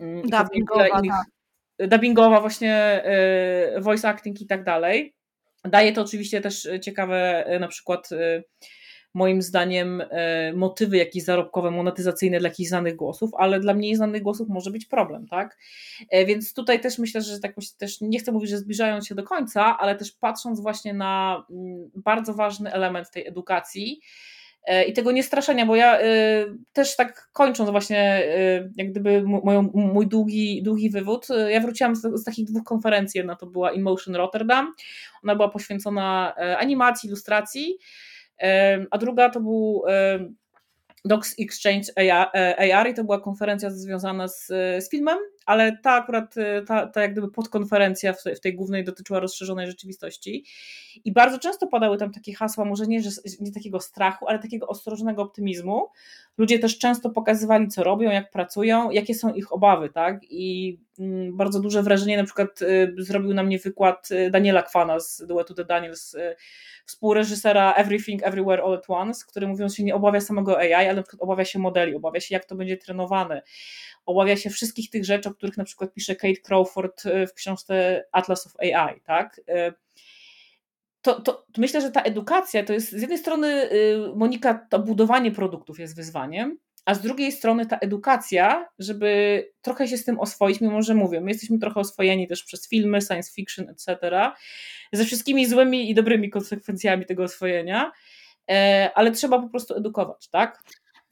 mm, 0.00 0.22
dubbingowa, 0.22 0.88
innych, 0.88 1.12
tak. 1.78 1.88
dubbingowa 1.88 2.40
właśnie 2.40 3.02
y, 3.76 3.80
voice 3.80 4.08
acting 4.08 4.40
i 4.40 4.46
tak 4.46 4.64
dalej. 4.64 5.14
Daje 5.64 5.92
to 5.92 6.02
oczywiście 6.02 6.40
też 6.40 6.66
e, 6.66 6.80
ciekawe 6.80 7.46
e, 7.46 7.58
na 7.58 7.68
przykład 7.68 8.12
e, 8.12 8.42
moim 9.14 9.42
zdaniem 9.42 10.02
motywy 10.54 10.96
jakieś 10.96 11.24
zarobkowe, 11.24 11.70
monetyzacyjne 11.70 12.40
dla 12.40 12.48
jakichś 12.48 12.68
znanych 12.68 12.96
głosów, 12.96 13.30
ale 13.38 13.60
dla 13.60 13.74
mniej 13.74 13.96
znanych 13.96 14.22
głosów 14.22 14.48
może 14.48 14.70
być 14.70 14.86
problem, 14.86 15.26
tak? 15.28 15.58
Więc 16.26 16.54
tutaj 16.54 16.80
też 16.80 16.98
myślę, 16.98 17.22
że 17.22 17.40
tak 17.40 17.54
też 17.78 18.00
nie 18.00 18.18
chcę 18.18 18.32
mówić, 18.32 18.50
że 18.50 18.58
zbliżając 18.58 19.06
się 19.06 19.14
do 19.14 19.22
końca, 19.22 19.78
ale 19.78 19.96
też 19.96 20.12
patrząc 20.12 20.60
właśnie 20.60 20.94
na 20.94 21.44
mm, 21.50 21.90
bardzo 21.94 22.34
ważny 22.34 22.72
element 22.72 23.10
tej 23.10 23.26
edukacji, 23.26 24.00
i 24.88 24.92
tego 24.92 25.12
niestraszenia, 25.12 25.66
bo 25.66 25.76
ja 25.76 26.00
y, 26.00 26.04
też 26.72 26.96
tak 26.96 27.28
kończąc 27.32 27.70
właśnie 27.70 28.22
y, 28.24 28.72
jak 28.76 28.90
gdyby 28.90 29.22
mój 29.72 30.06
długi, 30.06 30.62
długi 30.62 30.90
wywód, 30.90 31.26
ja 31.48 31.60
wróciłam 31.60 31.96
z, 31.96 32.00
z, 32.00 32.24
takich 32.24 32.46
dwóch 32.46 32.64
konferencji, 32.64 33.18
jedna 33.18 33.36
to 33.36 33.46
była 33.46 33.72
InMotion 33.72 34.16
Rotterdam, 34.16 34.74
ona 35.22 35.36
była 35.36 35.48
poświęcona 35.48 36.34
animacji, 36.58 37.06
ilustracji, 37.06 37.78
a 38.90 38.98
druga 38.98 39.30
to 39.30 39.40
był 39.40 39.82
Docs 41.04 41.34
Exchange 41.40 41.92
AR 42.72 42.90
i 42.90 42.94
to 42.94 43.04
była 43.04 43.20
konferencja 43.20 43.70
związana 43.70 44.28
z, 44.28 44.46
z 44.78 44.90
filmem, 44.90 45.18
ale 45.46 45.78
ta 45.82 45.92
akurat, 45.92 46.34
ta, 46.66 46.86
ta 46.86 47.02
jak 47.02 47.12
gdyby 47.12 47.30
podkonferencja 47.30 48.12
w, 48.12 48.22
w 48.36 48.40
tej 48.40 48.54
głównej 48.54 48.84
dotyczyła 48.84 49.20
rozszerzonej 49.20 49.66
rzeczywistości 49.66 50.44
i 51.04 51.12
bardzo 51.12 51.38
często 51.38 51.66
padały 51.66 51.98
tam 51.98 52.12
takie 52.12 52.34
hasła, 52.34 52.64
może 52.64 52.86
nie, 52.86 53.02
że, 53.02 53.10
nie 53.40 53.52
takiego 53.52 53.80
strachu, 53.80 54.28
ale 54.28 54.38
takiego 54.38 54.66
ostrożnego 54.66 55.22
optymizmu. 55.22 55.88
Ludzie 56.38 56.58
też 56.58 56.78
często 56.78 57.10
pokazywali, 57.10 57.68
co 57.68 57.84
robią, 57.84 58.10
jak 58.10 58.30
pracują, 58.30 58.90
jakie 58.90 59.14
są 59.14 59.34
ich 59.34 59.52
obawy, 59.52 59.88
tak? 59.88 60.20
I 60.30 60.78
mm, 60.98 61.36
bardzo 61.36 61.60
duże 61.60 61.82
wrażenie 61.82 62.16
na 62.16 62.24
przykład 62.24 62.62
y, 62.62 62.94
zrobił 62.98 63.34
na 63.34 63.42
mnie 63.42 63.58
wykład 63.58 64.10
y, 64.10 64.30
Daniela 64.30 64.62
Kwana 64.62 65.00
z 65.00 65.26
duetu 65.26 65.54
The 65.54 65.64
Daniels, 65.64 66.14
y, 66.14 66.36
współreżysera 66.86 67.72
Everything 67.72 68.22
Everywhere 68.22 68.62
All 68.62 68.74
at 68.74 68.84
Once, 68.88 69.24
który 69.28 69.46
mówiąc 69.46 69.76
się 69.76 69.84
nie 69.84 69.94
obawia 69.94 70.20
samego 70.20 70.58
AI, 70.58 70.72
ale 70.72 70.94
na 70.94 71.02
przykład 71.02 71.22
obawia 71.22 71.44
się 71.44 71.58
modeli, 71.58 71.94
obawia 71.94 72.20
się 72.20 72.34
jak 72.34 72.44
to 72.44 72.56
będzie 72.56 72.76
trenowane, 72.76 73.42
obawia 74.06 74.36
się 74.36 74.50
wszystkich 74.50 74.90
tych 74.90 75.04
rzeczy, 75.04 75.28
o 75.28 75.34
których 75.34 75.56
na 75.56 75.64
przykład 75.64 75.94
pisze 75.94 76.16
Kate 76.16 76.40
Crawford 76.40 77.02
w 77.28 77.34
książce 77.34 78.04
Atlas 78.12 78.46
of 78.46 78.52
AI, 78.60 79.00
tak? 79.00 79.40
to, 81.04 81.20
to, 81.20 81.44
myślę, 81.56 81.80
że 81.80 81.90
ta 81.90 82.02
edukacja 82.02 82.64
to 82.64 82.72
jest 82.72 82.90
z 82.90 83.00
jednej 83.00 83.18
strony, 83.18 83.72
y, 83.72 83.98
Monika, 84.16 84.66
to 84.70 84.78
budowanie 84.78 85.32
produktów 85.32 85.78
jest 85.78 85.96
wyzwaniem, 85.96 86.58
a 86.84 86.94
z 86.94 87.00
drugiej 87.00 87.32
strony 87.32 87.66
ta 87.66 87.78
edukacja, 87.78 88.68
żeby 88.78 89.42
trochę 89.62 89.88
się 89.88 89.96
z 89.96 90.04
tym 90.04 90.20
oswoić, 90.20 90.60
mimo 90.60 90.82
że 90.82 90.94
mówię, 90.94 91.20
my 91.20 91.30
jesteśmy 91.30 91.58
trochę 91.58 91.80
oswojeni 91.80 92.28
też 92.28 92.44
przez 92.44 92.68
filmy, 92.68 93.00
science 93.00 93.32
fiction, 93.32 93.68
etc., 93.68 93.98
ze 94.92 95.04
wszystkimi 95.04 95.46
złymi 95.46 95.90
i 95.90 95.94
dobrymi 95.94 96.30
konsekwencjami 96.30 97.06
tego 97.06 97.22
oswojenia, 97.22 97.92
e, 98.50 98.90
ale 98.94 99.10
trzeba 99.10 99.38
po 99.38 99.48
prostu 99.48 99.74
edukować, 99.74 100.28
tak? 100.28 100.62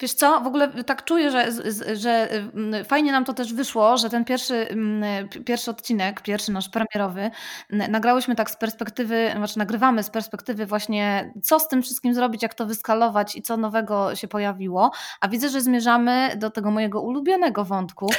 Wiesz 0.03 0.15
co, 0.15 0.41
w 0.41 0.47
ogóle 0.47 0.69
tak 0.69 1.05
czuję, 1.05 1.31
że, 1.31 1.49
że 1.97 2.31
mm, 2.31 2.85
fajnie 2.85 3.13
nam 3.13 3.25
to 3.25 3.33
też 3.33 3.55
wyszło, 3.55 3.97
że 3.97 4.11
ten 4.11 4.25
pierwszy, 4.25 4.69
mm, 4.69 5.29
pierwszy 5.29 5.71
odcinek, 5.71 6.21
pierwszy 6.21 6.53
nasz 6.53 6.69
premierowy, 6.69 7.31
nagrałyśmy 7.71 8.35
tak 8.35 8.51
z 8.51 8.57
perspektywy, 8.57 9.31
znaczy 9.37 9.59
nagrywamy 9.59 10.03
z 10.03 10.11
perspektywy 10.11 10.67
właśnie, 10.67 11.33
co 11.43 11.61
z 11.61 11.69
tym 11.69 11.83
wszystkim 11.83 12.15
zrobić, 12.15 12.43
jak 12.43 12.55
to 12.55 12.67
wyskalować 12.67 13.37
i 13.37 13.43
co 13.43 13.57
nowego 13.57 14.17
się 14.17 14.29
pojawiło, 14.29 14.91
a 15.21 15.29
widzę, 15.29 15.49
że 15.49 15.61
zmierzamy 15.61 16.31
do 16.37 16.51
tego 16.51 16.71
mojego 16.71 17.01
ulubionego 17.01 17.65
wątku, 17.65 18.11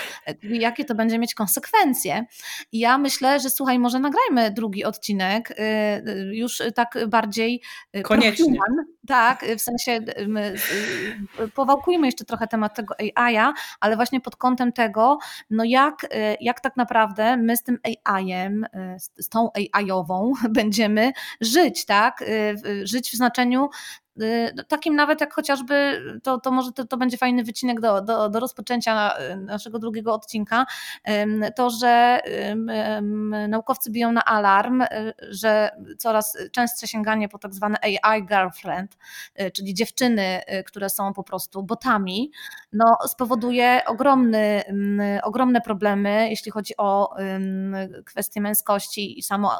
jakie 0.44 0.86
to 0.86 0.96
będzie 0.96 1.20
mieć 1.20 1.34
konsekwencje. 1.34 2.26
I 2.72 2.80
ja 2.80 2.98
myślę, 2.98 3.40
że 3.40 3.50
słuchaj, 3.50 3.80
może 3.80 4.00
nagrajmy 4.00 4.52
drugi 4.52 4.84
odcinek, 4.84 5.52
y, 5.52 5.54
y, 6.10 6.36
już 6.36 6.62
tak 6.76 6.98
bardziej 7.08 7.62
y, 7.96 8.02
Koniecznie. 8.02 8.60
Tak, 9.08 9.46
w 9.58 9.62
sensie 9.62 10.00
poważnie 11.56 11.74
powałkujmy 11.74 12.08
jeszcze 12.08 12.26
trochę 12.26 12.48
temat 12.48 12.76
tego 12.76 12.96
AI-a, 13.16 13.54
ale 13.80 13.96
właśnie 13.96 14.22
pod 14.22 14.36
kątem 14.36 14.74
tego, 14.74 15.18
no 15.50 15.64
jak, 15.64 16.04
y, 16.04 16.08
jak 16.42 16.62
tak 16.62 16.78
naprawdę 16.78 17.38
my 17.38 17.58
z 17.58 17.64
tym 17.64 17.80
AI-em, 17.84 18.64
y, 18.64 18.68
z 19.00 19.30
tą 19.30 19.50
AI-ową 19.74 20.34
będziemy 20.50 21.12
żyć, 21.42 21.86
tak? 21.86 22.22
Y, 22.22 22.88
żyć 22.88 23.12
w 23.12 23.16
znaczeniu 23.16 23.70
Y, 24.03 24.03
takim 24.68 24.96
nawet 24.96 25.22
jak 25.22 25.34
chociażby, 25.34 26.02
to, 26.24 26.40
to 26.40 26.52
może 26.52 26.72
to, 26.72 26.86
to 26.86 26.98
będzie 26.98 27.18
fajny 27.18 27.44
wycinek 27.44 27.80
do, 27.80 28.02
do, 28.02 28.30
do 28.30 28.40
rozpoczęcia 28.40 29.18
y, 29.18 29.38
naszego 29.38 29.80
drugiego 29.80 30.14
odcinka, 30.14 30.66
to, 31.56 31.70
że 31.70 32.20
naukowcy 33.48 33.92
biją 33.92 34.12
na 34.12 34.26
alarm, 34.26 34.82
y, 34.82 34.88
że 35.20 35.72
coraz 35.98 36.38
częstsze 36.52 36.88
sięganie 36.88 37.30
po 37.30 37.38
tak 37.38 37.54
zwane 37.54 37.78
AI 37.82 38.26
girlfriend, 38.26 38.98
czyli 39.54 39.74
dziewczyny, 39.74 40.42
które 40.66 40.90
są 40.90 41.14
po 41.14 41.24
prostu 41.24 41.64
botami, 41.64 42.32
no, 42.74 42.98
spowoduje 43.08 43.82
ogromny, 43.86 44.64
ogromne 45.24 45.62
problemy, 45.62 46.30
jeśli 46.30 46.52
chodzi 46.52 46.74
o 46.78 47.16
kwestie 48.06 48.42
męskości 48.42 49.20
i 49.20 49.24
samo, 49.24 49.52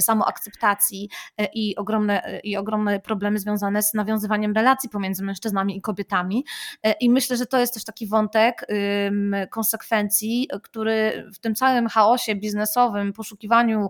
samoakceptacji 0.00 1.08
i 1.54 1.76
ogromne, 1.76 2.40
i 2.44 2.56
ogromne 2.56 3.00
problemy 3.00 3.38
związane 3.38 3.82
z 3.82 3.89
z 3.90 3.94
nawiązywaniem 3.94 4.52
relacji 4.52 4.88
pomiędzy 4.88 5.24
mężczyznami 5.24 5.76
i 5.76 5.80
kobietami. 5.80 6.44
I 7.00 7.10
myślę, 7.10 7.36
że 7.36 7.46
to 7.46 7.58
jest 7.58 7.74
też 7.74 7.84
taki 7.84 8.06
wątek 8.06 8.66
konsekwencji, 9.50 10.48
który 10.62 11.28
w 11.34 11.38
tym 11.38 11.54
całym 11.54 11.88
chaosie 11.88 12.34
biznesowym, 12.34 13.12
poszukiwaniu 13.12 13.88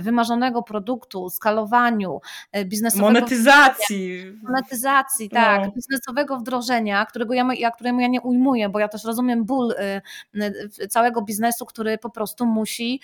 wymarzonego 0.00 0.62
produktu, 0.62 1.30
skalowaniu 1.30 2.20
biznesowego. 2.64 3.06
Monetyzacji. 3.06 4.32
Monetyzacji, 4.42 5.30
tak. 5.30 5.60
No. 5.64 5.72
Biznesowego 5.72 6.36
wdrożenia, 6.36 7.06
którego 7.06 7.34
ja, 7.34 7.48
ja, 7.58 7.70
któremu 7.70 8.00
ja 8.00 8.08
nie 8.08 8.20
ujmuję, 8.20 8.68
bo 8.68 8.78
ja 8.78 8.88
też 8.88 9.04
rozumiem 9.04 9.44
ból 9.44 9.74
całego 10.90 11.22
biznesu, 11.22 11.66
który 11.66 11.98
po 11.98 12.10
prostu 12.10 12.46
musi 12.46 13.00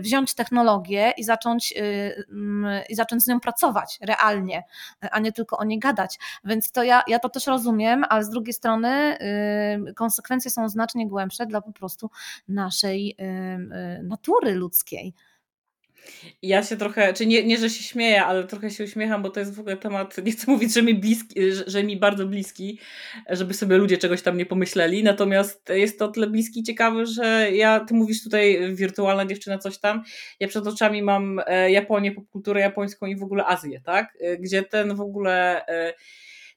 wziąć 0.00 0.34
technologię 0.34 1.12
i 1.16 1.24
zacząć, 1.24 1.74
i 2.88 2.94
zacząć 2.94 3.22
z 3.22 3.26
nią 3.26 3.40
pracować 3.40 3.98
realnie, 4.02 4.64
a 5.10 5.18
nie 5.18 5.32
tylko 5.32 5.57
o 5.58 5.64
niej 5.64 5.78
gadać. 5.78 6.18
Więc 6.44 6.72
to 6.72 6.82
ja, 6.82 7.02
ja 7.08 7.18
to 7.18 7.28
też 7.28 7.46
rozumiem, 7.46 8.04
ale 8.08 8.24
z 8.24 8.30
drugiej 8.30 8.54
strony 8.54 9.18
konsekwencje 9.96 10.50
są 10.50 10.68
znacznie 10.68 11.08
głębsze 11.08 11.46
dla 11.46 11.60
po 11.60 11.72
prostu 11.72 12.10
naszej 12.48 13.16
natury 14.02 14.54
ludzkiej. 14.54 15.14
Ja 16.42 16.62
się 16.62 16.76
trochę, 16.76 17.12
czy 17.12 17.26
nie, 17.26 17.44
nie, 17.44 17.58
że 17.58 17.70
się 17.70 17.82
śmieję, 17.82 18.24
ale 18.24 18.44
trochę 18.44 18.70
się 18.70 18.84
uśmiecham, 18.84 19.22
bo 19.22 19.30
to 19.30 19.40
jest 19.40 19.54
w 19.54 19.60
ogóle 19.60 19.76
temat, 19.76 20.24
nie 20.24 20.32
chcę 20.32 20.50
mówić, 20.50 20.74
że 20.74 20.82
mi, 20.82 20.94
bliski, 20.94 21.52
że, 21.52 21.64
że 21.66 21.84
mi 21.84 21.96
bardzo 21.96 22.26
bliski, 22.26 22.78
żeby 23.30 23.54
sobie 23.54 23.76
ludzie 23.76 23.98
czegoś 23.98 24.22
tam 24.22 24.36
nie 24.36 24.46
pomyśleli, 24.46 25.02
natomiast 25.04 25.68
jest 25.68 25.98
to 25.98 26.08
tyle 26.08 26.26
bliski 26.26 26.60
i 26.60 26.62
ciekawy, 26.62 27.06
że 27.06 27.50
ja, 27.52 27.80
ty 27.80 27.94
mówisz 27.94 28.24
tutaj 28.24 28.74
wirtualna 28.74 29.26
dziewczyna 29.26 29.58
coś 29.58 29.78
tam, 29.78 30.02
ja 30.40 30.48
przed 30.48 30.66
oczami 30.66 31.02
mam 31.02 31.40
e, 31.46 31.70
Japonię, 31.70 32.12
popkulturę 32.12 32.60
japońską 32.60 33.06
i 33.06 33.16
w 33.16 33.22
ogóle 33.22 33.44
Azję, 33.46 33.80
tak, 33.80 34.18
e, 34.20 34.36
gdzie 34.38 34.62
ten 34.62 34.94
w 34.94 35.00
ogóle 35.00 35.66
e, 35.66 35.94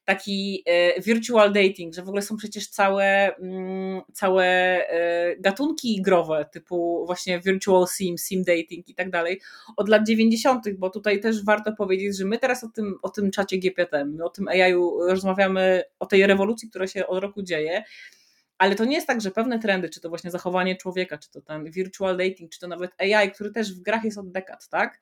taki 0.06 0.64
e, 0.66 1.02
virtual 1.02 1.54
dating, 1.54 1.94
że 1.94 2.02
w 2.04 2.08
ogóle 2.08 2.22
są 2.22 2.38
przecież 2.38 2.68
całe, 2.68 3.36
mm, 3.36 4.02
całe 4.14 4.46
e, 4.90 5.36
gatunki 5.40 6.02
growe, 6.02 6.46
typu 6.52 7.06
właśnie 7.06 7.40
virtual 7.40 7.88
sim, 7.88 8.18
sim 8.18 8.44
dating 8.44 8.90
i 8.90 8.96
tak 8.96 9.10
dalej, 9.10 9.42
od 9.78 9.90
lat 9.90 10.08
90., 10.08 10.74
bo 10.78 10.90
tutaj 10.90 11.20
też 11.20 11.46
warto 11.46 11.72
powiedzieć, 11.72 12.18
że 12.18 12.26
my 12.26 12.38
teraz 12.38 12.64
o 12.64 12.70
tym, 12.70 12.96
o 13.02 13.10
tym 13.10 13.32
czacie 13.32 13.58
GPT, 13.58 14.06
my 14.06 14.24
o 14.24 14.30
tym 14.30 14.48
AI-u 14.48 15.08
rozmawiamy, 15.08 15.84
o 16.00 16.06
tej 16.06 16.28
rewolucji, 16.28 16.70
która 16.70 16.88
się 16.88 17.08
od 17.08 17.24
roku 17.24 17.44
dzieje, 17.44 17.84
ale 18.58 18.76
to 18.76 18.86
nie 18.86 18.96
jest 18.96 19.08
tak, 19.08 19.22
że 19.22 19.32
pewne 19.32 19.60
trendy, 19.60 19.90
czy 19.90 20.02
to 20.02 20.10
właśnie 20.10 20.32
zachowanie 20.32 20.76
człowieka, 20.76 21.18
czy 21.18 21.32
to 21.32 21.42
ten 21.42 21.72
virtual 21.72 22.18
dating, 22.18 22.52
czy 22.52 22.60
to 22.60 22.68
nawet 22.68 22.92
AI, 22.98 23.32
który 23.32 23.52
też 23.52 23.74
w 23.74 23.82
grach 23.82 24.04
jest 24.04 24.18
od 24.18 24.32
dekad, 24.32 24.70
tak? 24.70 25.00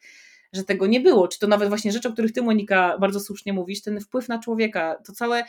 Że 0.53 0.63
tego 0.63 0.87
nie 0.87 0.99
było, 0.99 1.27
czy 1.27 1.39
to 1.39 1.47
nawet 1.47 1.69
właśnie 1.69 1.91
rzeczy, 1.91 2.09
o 2.09 2.11
których 2.11 2.33
ty 2.33 2.41
Monika 2.41 2.97
bardzo 2.97 3.19
słusznie 3.19 3.53
mówisz, 3.53 3.81
ten 3.81 3.99
wpływ 3.99 4.27
na 4.27 4.39
człowieka, 4.39 4.95
to 5.05 5.13
całe 5.13 5.43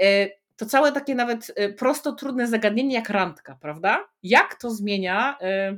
e, 0.00 0.28
to 0.56 0.66
całe 0.66 0.92
takie 0.92 1.14
nawet 1.14 1.52
e, 1.56 1.72
prosto 1.72 2.12
trudne 2.12 2.48
zagadnienie 2.48 2.94
jak 2.94 3.10
randka, 3.10 3.58
prawda? 3.60 4.08
Jak 4.22 4.54
to 4.60 4.70
zmienia 4.70 5.38
e, 5.40 5.76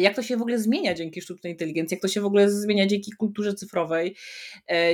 jak 0.00 0.16
to 0.16 0.22
się 0.22 0.36
w 0.36 0.40
ogóle 0.40 0.58
zmienia 0.58 0.94
dzięki 0.94 1.20
sztucznej 1.20 1.52
inteligencji, 1.52 1.94
jak 1.94 2.02
to 2.02 2.08
się 2.08 2.20
w 2.20 2.24
ogóle 2.24 2.50
zmienia 2.50 2.86
dzięki 2.86 3.12
kulturze 3.12 3.54
cyfrowej, 3.54 4.16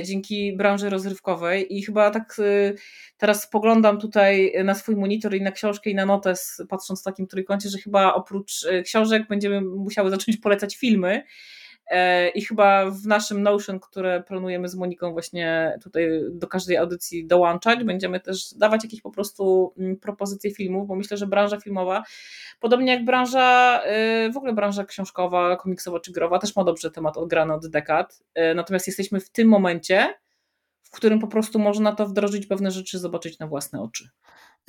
dzięki 0.03 0.57
branży 0.57 0.89
rozrywkowej? 0.89 1.77
I 1.77 1.83
chyba 1.83 2.11
tak 2.11 2.37
teraz 3.17 3.43
spoglądam 3.43 3.99
tutaj 3.99 4.53
na 4.63 4.75
swój 4.75 4.95
monitor 4.95 5.35
i 5.35 5.41
na 5.41 5.51
książkę 5.51 5.89
i 5.89 5.95
na 5.95 6.05
notes, 6.05 6.61
patrząc 6.69 7.01
w 7.01 7.03
takim 7.03 7.27
trójkącie, 7.27 7.69
że 7.69 7.77
chyba 7.77 8.13
oprócz 8.13 8.65
książek 8.85 9.27
będziemy 9.27 9.61
musiały 9.61 10.09
zacząć 10.09 10.37
polecać 10.37 10.77
filmy, 10.77 11.23
I 12.35 12.45
chyba 12.45 12.91
w 12.91 13.05
naszym 13.05 13.43
Notion, 13.43 13.79
które 13.79 14.23
planujemy 14.23 14.67
z 14.67 14.75
Moniką 14.75 15.11
właśnie 15.11 15.77
tutaj 15.83 16.09
do 16.31 16.47
każdej 16.47 16.77
audycji 16.77 17.27
dołączać, 17.27 17.83
będziemy 17.83 18.19
też 18.19 18.53
dawać 18.53 18.83
jakieś 18.83 19.01
po 19.01 19.11
prostu 19.11 19.73
mm, 19.77 19.97
propozycje 19.97 20.51
filmów, 20.51 20.87
bo 20.87 20.95
myślę, 20.95 21.17
że 21.17 21.27
branża 21.27 21.59
filmowa, 21.59 22.03
podobnie 22.59 22.91
jak 22.91 23.05
branża, 23.05 23.81
y, 24.27 24.31
w 24.31 24.37
ogóle 24.37 24.53
branża 24.53 24.85
książkowa, 24.85 25.55
komiksowa 25.55 25.99
czy 25.99 26.11
growa, 26.11 26.39
też 26.39 26.55
ma 26.55 26.63
dobrze 26.63 26.91
temat 26.91 27.17
odgrany 27.17 27.53
od 27.53 27.67
dekad. 27.67 28.23
E, 28.33 28.53
natomiast 28.53 28.87
jesteśmy 28.87 29.19
w 29.19 29.29
tym 29.29 29.47
momencie, 29.47 30.13
w 30.81 30.91
którym 30.91 31.19
po 31.19 31.27
prostu 31.27 31.59
można 31.59 31.95
to 31.95 32.05
wdrożyć 32.05 32.45
pewne 32.45 32.71
rzeczy, 32.71 32.99
zobaczyć 32.99 33.39
na 33.39 33.47
własne 33.47 33.81
oczy. 33.81 34.09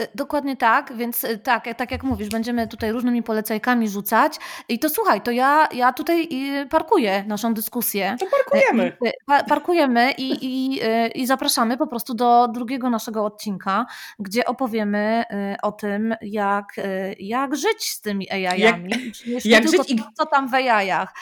Y, 0.01 0.09
dokładnie 0.15 0.57
tak, 0.57 0.97
więc 0.97 1.25
y, 1.25 1.39
tak, 1.39 1.65
tak 1.77 1.91
jak 1.91 2.03
mówisz, 2.03 2.29
będziemy 2.29 2.69
tutaj 2.69 2.93
różnymi 2.93 3.23
polecajkami 3.23 3.89
rzucać. 3.89 4.37
I 4.69 4.79
to 4.79 4.89
słuchaj, 4.89 5.21
to 5.21 5.31
ja, 5.31 5.69
ja 5.73 5.93
tutaj 5.93 6.29
parkuję 6.71 7.25
naszą 7.27 7.55
dyskusję. 7.55 8.17
To 8.21 8.27
parkujemy. 8.27 8.97
parkujemy 9.49 10.13
i, 10.13 10.45
i, 10.45 10.81
i 11.15 11.27
zapraszamy 11.27 11.77
po 11.77 11.87
prostu 11.87 12.15
do 12.15 12.49
drugiego 12.49 12.91
naszego 12.91 13.25
odcinka, 13.25 13.87
gdzie 14.19 14.45
opowiemy 14.45 15.25
o 15.63 15.73
tym, 15.73 16.15
jak, 16.23 16.67
jak 17.19 17.57
żyć 17.57 17.91
z 17.91 18.01
tymi 18.01 18.31
AI-ami. 18.31 18.91
Jak, 19.27 19.45
jak 19.45 19.69
żyć 19.69 19.91
i... 19.91 20.03
co 20.15 20.27
tam 20.27 20.49
w 20.49 20.55
AI-ach. 20.55 21.13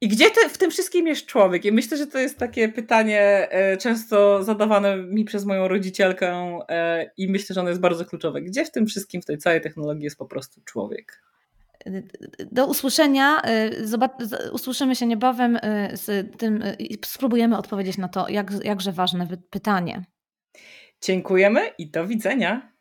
I 0.00 0.08
gdzie 0.08 0.30
te, 0.30 0.48
w 0.48 0.58
tym 0.58 0.70
wszystkim 0.70 1.06
jest 1.06 1.26
człowiek? 1.26 1.64
I 1.64 1.72
myślę, 1.72 1.96
że 1.96 2.06
to 2.06 2.18
jest 2.18 2.38
takie 2.38 2.68
pytanie 2.68 3.48
e, 3.50 3.76
często 3.76 4.42
zadawane 4.42 4.96
mi 4.96 5.24
przez 5.24 5.44
moją 5.44 5.68
rodzicielkę 5.68 6.58
e, 6.68 7.10
i 7.16 7.28
myślę, 7.28 7.54
że 7.54 7.60
ono 7.60 7.68
jest 7.68 7.80
bardzo 7.80 8.04
kluczowe. 8.04 8.42
Gdzie 8.42 8.64
w 8.64 8.70
tym 8.70 8.86
wszystkim, 8.86 9.22
w 9.22 9.24
tej 9.24 9.38
całej 9.38 9.60
technologii 9.60 10.04
jest 10.04 10.18
po 10.18 10.26
prostu 10.26 10.60
człowiek? 10.64 11.22
Do 12.52 12.66
usłyszenia. 12.66 13.42
E, 13.42 13.70
usłyszymy 14.52 14.96
się 14.96 15.06
niebawem 15.06 15.58
z 15.92 16.36
tym 16.38 16.62
i 16.78 16.98
spróbujemy 17.04 17.58
odpowiedzieć 17.58 17.98
na 17.98 18.08
to 18.08 18.28
jak, 18.28 18.50
jakże 18.64 18.92
ważne 18.92 19.28
pytanie. 19.50 20.04
Dziękujemy 21.00 21.60
i 21.78 21.90
do 21.90 22.06
widzenia. 22.06 22.73